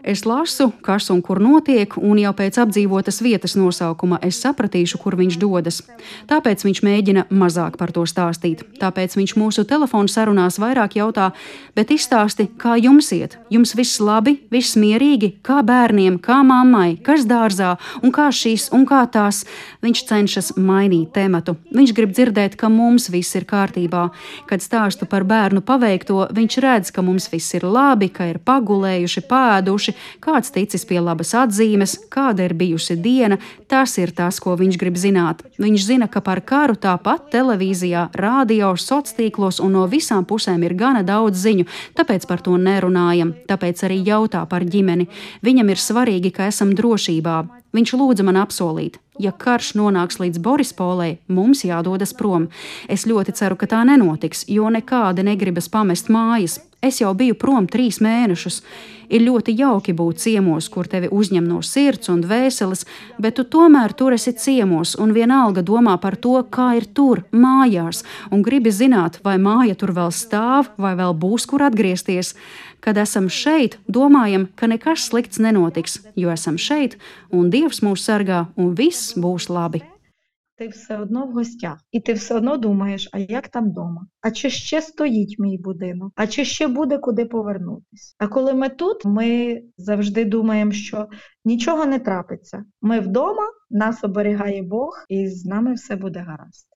[0.04, 5.16] Es lasu, kas un kur notiek, un jau pēc apdzīvotas vietas nosaukuma es sapratīšu, kur
[5.16, 5.78] viņš dodas.
[6.28, 8.66] Tāpēc viņš mēģina mazāk par to stāstīt.
[8.82, 11.30] Tāpēc viņš mūsu telefonu sarunās vairāk jautā,
[11.72, 13.38] bet izstāsti, kā jums iet.
[13.47, 18.84] Jums viss labi, viss mierīgi, kā bērniem, kā mammai, kas dārzā, un kā šīs un
[18.89, 19.45] kā tās.
[19.88, 21.56] Viņš cenšas mainīt tematu.
[21.72, 24.10] Viņš grib dzirdēt, ka mums viss ir kārtībā.
[24.51, 29.28] Kad stāstu par bērnu paveikto, viņš redz, ka mums viss ir labi, ka ir pagulējuši,
[29.32, 29.93] pēduši,
[30.24, 33.39] kāds ticis pie labas atzīmes, kāda ir bijusi diena.
[33.68, 35.44] Tas ir tas, ko viņš grib zināt.
[35.62, 40.76] Viņš zina, ka par karu tāpat televīzijā, rādio, sociālos tīklos un no visām pusēm ir
[40.78, 41.66] gana daudz ziņu,
[41.98, 45.08] tāpēc par to nerunājam, tāpēc arī jautā par ģimeni.
[45.44, 47.38] Viņam ir svarīgi, ka esam drošībā.
[47.74, 52.52] Viņš lūdza man apsolīt, ja karš nonāks līdz Borispolē, mums jādodas prom.
[52.86, 56.60] Es ļoti ceru, ka tā nenotiks, jo nekādi negribas pamest mājas.
[56.84, 58.57] Es jau biju prom trīs mēnešus.
[59.13, 62.84] Ir ļoti jauki būt ciemos, kur tevi uzņem no sirds un dvēseles,
[63.23, 68.03] bet tu tomēr tur esi ciemos un vienalga domā par to, kā ir tur, mājās,
[68.31, 72.34] un gribi zināt, vai māja tur vēl stāv, vai vēl būs kur atgriezties.
[72.84, 76.99] Kad esam šeit, domājam, ka nekas slikts nenotiks, jo esam šeit,
[77.31, 79.86] un Dievs mūs sargā, un viss būs labi.
[80.58, 84.08] Ти все одно в гостях, і ти все одно думаєш, а як там вдома?
[84.22, 86.14] А чи ще стоїть мій будинок?
[86.16, 88.16] А чи ще буде куди повернутися?
[88.18, 91.08] А коли ми тут, ми завжди думаємо, що
[91.45, 92.64] нічого не трапиться.
[92.82, 96.68] Ми вдома, нас оберігає Бог, і з нами все буде гаразд.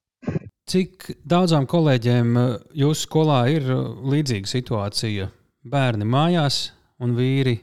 [0.67, 5.29] Cik daudzām kolēģiem eh, jūsu skolā ir eh, līdzīga situācija?
[5.63, 6.57] Bērni mājās
[6.99, 7.53] un vīri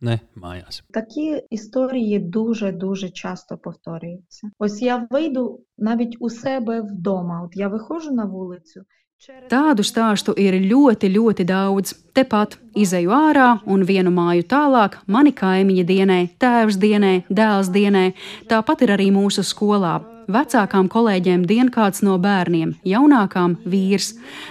[0.00, 0.82] ne mājās.
[0.90, 4.50] Такі історії дуже дуже часто повторюються.
[4.58, 7.42] Ось я вийду навіть у себе вдома.
[7.42, 8.82] От я виходжу на вулицю.
[9.22, 11.94] через- Tādu stāstu ir ļoti, ļoti daudz.
[12.14, 18.12] Tepat izēju ārā un vienu māju tālāk, mani kaimiņi dienē, tēvs dienē, dēls dienē.
[18.50, 20.00] Tāpat ir arī mūsu skolā.
[20.27, 24.09] Vecākām kolēģiem dien kāds no bērniem, jaunākām vīrs.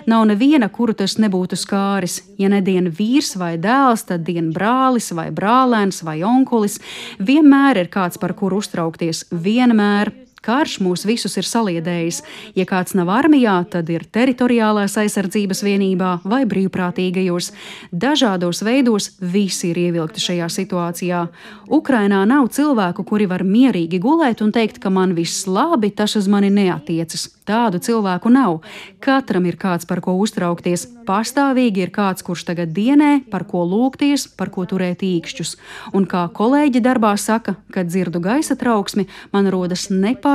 [0.09, 2.22] Nav neviena, kuru tas nebūtu skāris.
[2.41, 6.81] Ja nedien vīrs vai dēls, tad dien brālis vai brālēns vai onkulis.
[7.20, 9.27] Vienmēr ir kāds, par kuru uztraukties.
[9.29, 10.26] Vienmēr.
[10.47, 12.21] Karš mūs visus ir saliedējis.
[12.55, 17.51] Ja kāds nav armijā, tad ir teritoriālās aizsardzības vienībā vai brīvprātīgajos.
[17.91, 21.25] Dažādos veidos visi ir ievilkti šajā situācijā.
[21.67, 26.31] Ukrainā nav cilvēku, kuri var mierīgi gulēt un teikt, ka man viss labi, tas uz
[26.31, 27.33] mani neatiecas.
[27.47, 28.57] Tādu cilvēku nav.
[29.03, 30.87] Katram ir kāds, par ko uztraukties.
[31.07, 35.55] Pastāvīgi ir kāds, kurš tagad dienē, par ko lūgties, par ko turēt īkšķus.
[35.95, 39.87] Un kā kolēģi darbā saka, kad dzirdu gaisa trauksmi, man rodas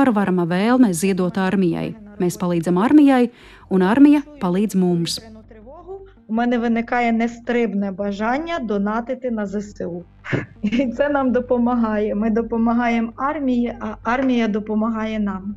[0.02, 1.94] nepārvarama vēlme ziedot armijai.
[2.18, 3.30] Mēs palīdzam armijai,
[3.70, 5.20] un armija palīdz mums.
[6.28, 10.04] У мене виникає нестрибне бажання донатити на ЗСУ.
[10.62, 12.14] І це нам допомагає.
[12.14, 15.56] Ми допомагаємо армії, а армія допомагає нам.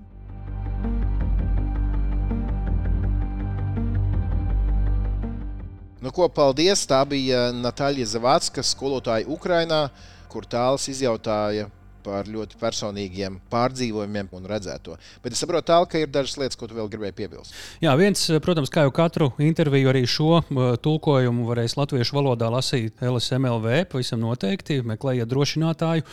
[6.02, 6.86] Nu, ko, paldies!
[6.86, 9.90] Tā bija Natāļa Zavacka, skolotāja Ukrainā,
[10.30, 11.66] kur tāls izjautāja
[12.06, 14.96] par ļoti personīgiem pārdzīvojumiem un redzēto.
[15.24, 17.56] Bet es saprotu, tāl, ka ir dažas lietas, ko tu vēl gribēji piebilst.
[17.84, 20.42] Jā, viens, protams, kā jau katru interviju, arī šo
[20.86, 23.86] tulkojumu varēs latviešu valodā lasīt LSMLV.
[23.92, 26.06] Pavisam noteikti meklējiet drošinātāju.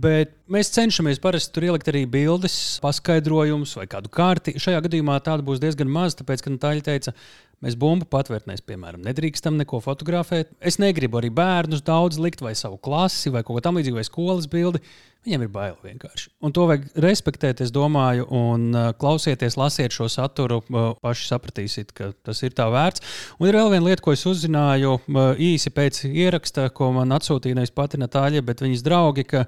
[0.00, 4.56] Bet mēs cenšamies parasti tur ielikt arī bildes, paskaidrojumus vai kādu kārti.
[4.60, 7.16] Šajā gadījumā tāda būs diezgan maz, tāpēc, ka Natāļa teica,
[7.60, 10.54] Mēs bumbu patvērtnēs, piemēram, nedrīkstam neko fotografēt.
[10.64, 14.48] Es negribu arī bērnus daudz likt, vai savu klasi, vai kaut ko tamlīdzīgu, vai skolas
[14.48, 14.80] bildi.
[15.20, 16.30] Viņiem ir bail vienkārši.
[16.40, 21.92] Un to vajag respektēt, es domāju, un uh, klausieties, lasiet šo saturu, uh, paši sapratīsiet,
[21.92, 23.04] ka tas ir tā vērts.
[23.36, 27.60] Un ir vēl viena lieta, ko es uzzināju uh, īsi pēc ieraksta, ko man atsūtīja
[27.60, 29.44] nevis pati Natāļa, bet viņas draugi, ka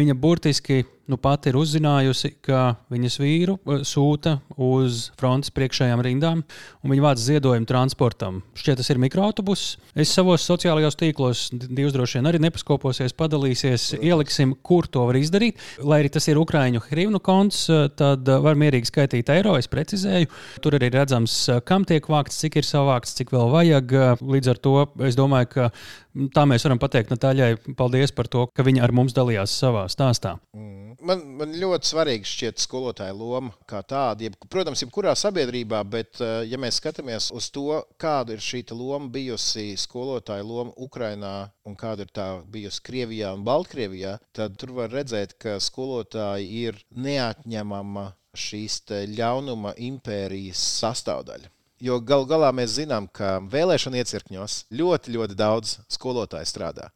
[0.00, 3.56] viņa burtiski nu pat ir uzzinājusi, ka viņas vīru
[3.86, 6.42] sūta uz frontes priekšējām rindām,
[6.84, 8.40] un viņa vāc ziedojumu transportam.
[8.58, 9.76] Šķiet, tas ir mikroautobuss.
[9.98, 15.58] Es savos sociālajos tīklos, divas droši vien arī nepaskoposies, padalīsies, ieliksim, kur to var izdarīt.
[15.82, 17.64] Lai arī tas ir Ukrāņu hrivnu konts,
[17.98, 19.56] tad var mierīgi skaitīt eiro.
[19.58, 20.30] Es precizēju,
[20.62, 21.36] tur arī redzams,
[21.66, 23.96] kam tiek vākts, cik ir savākts, cik vēl vajag.
[24.22, 25.70] Līdz ar to es domāju, ka
[26.34, 30.36] tā mēs varam pateikt Natāļai paldies par to, ka viņa ar mums dalījās savā stāstā.
[30.56, 30.99] Mm.
[31.00, 34.26] Man, man ļoti svarīgi šķiet skolotāja loma kā tāda.
[34.26, 39.72] Jeb, protams, jebkurā sabiedrībā, bet, ja mēs skatāmies uz to, kāda ir šī loma bijusi
[39.80, 41.34] skolotāja loma Ukrajinā
[41.64, 46.82] un kāda ir tā bijusi Krievijā un Baltkrievijā, tad tur var redzēt, ka skolotāji ir
[46.92, 48.82] neatņemama šīs
[49.16, 51.50] ļaunuma impērijas sastāvdaļa.
[51.80, 56.90] Jo gal galā mēs zinām, ka vēlēšana iecirkņos ļoti, ļoti daudz skolotāju strādā.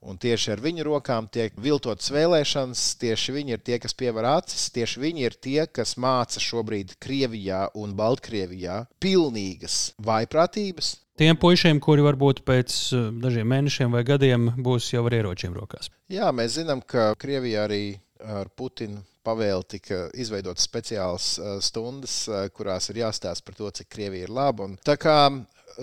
[0.00, 4.70] Un tieši ar viņu rokām tiek viltotas vēlēšanas, tieši viņi ir tie, kas pievar acis,
[4.72, 10.94] tieši viņi ir tie, kas māca šobrīd Krievijā un Baltkrievijā pilnīgas vaiprātības.
[11.20, 15.92] Tiem puišiem, kuri varbūt pēc eh, dažiem mēnešiem vai gadiem būs jau ar ieročiem rokās.
[16.08, 17.84] Jā, mēs zinām, ka Krievijā arī
[18.24, 23.90] ar Putinu pavēli tika izveidotas speciālas uh, stundas, uh, kurās ir jāstāsta par to, cik
[23.92, 24.64] Krievija ir laba.
[24.64, 25.16] Un tā kā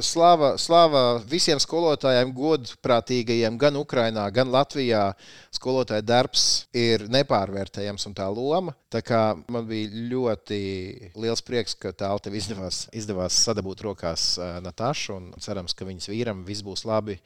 [0.04, 5.12] slava, slava visiem skolotājiem, godprātīgajiem, gan Ukrajinā, gan Latvijā.
[5.54, 8.76] Skolotāja darbs ir nepārvērtējams un tā loma.
[8.94, 9.22] Tā kā
[9.52, 10.60] man bija ļoti
[11.18, 15.20] liels prieks, ka tālu tev izdevās, izdevās sadabūt rokās uh, Natašu.
[15.44, 17.18] Cerams, ka viņas vīram viss būs labi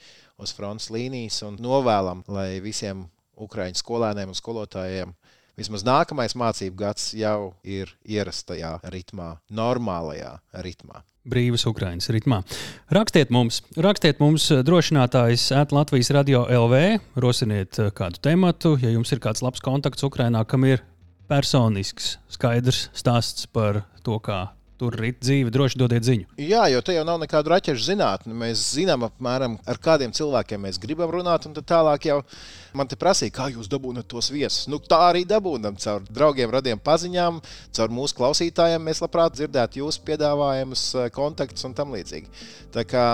[0.41, 3.07] uz frontes līnijas un novēlam, lai visiem
[3.41, 5.13] Ukrāņu skolēniem un skolotājiem
[5.61, 10.35] vismaz nākamais mācību gads jau ir ierastajā ritmā, normālajā
[10.65, 11.05] ritmā.
[11.21, 12.39] Brīvas Ukraiņas ritmā.
[12.97, 16.79] Rakstiet mums, rakstiet mums eh, drošinātājs at Latvijas radio LV,
[17.21, 20.81] rosiniet eh, kādu tematu, ja jums ir kāds labs kontakts Ukraiņā, kam ir
[21.29, 24.47] personisks, skaidrs stāsts par to, kā
[24.81, 26.27] tur ir dzīve, droši dodiet ziņu.
[26.41, 28.33] Jā, jo te jau nav nekāda raķešu zinātne.
[28.37, 32.17] Mēs zinām, apmēram, ar kādiem cilvēkiem mēs gribam runāt, un tālāk jau
[32.77, 34.65] man te prasīja, kā jūs dabūjat tos viesus.
[34.71, 37.37] Nu, tā arī dabūjam caur draugiem, radiem paziņām,
[37.77, 38.81] caur mūsu klausītājiem.
[38.89, 42.43] Mēs labprāt dzirdētu jūsu piedāvājumus, eh, kontaktus un tam līdzīgi.
[42.73, 43.05] Tā kā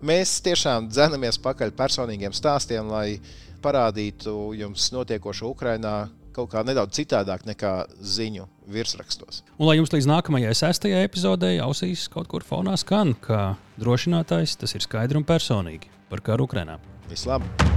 [0.00, 3.20] mēs tiešām dzenamies pakaļ personīgiem stāstiem, lai
[3.62, 9.42] parādītu jums notiekošo Ukrajinā kaut kā nedaudz citādāk nekā ziņu virsrakstos.
[9.58, 14.76] Un lai jums līdz nākamajai sestajai epizodei ausīs kaut kur fonā skan, kā drošinātājs, tas
[14.76, 16.78] ir skaidri un personīgi par karu Ukrajinā.
[17.10, 17.68] Vislabāk!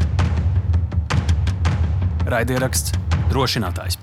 [2.25, 2.95] Raidieraksts
[3.29, 3.99] drošinātājs.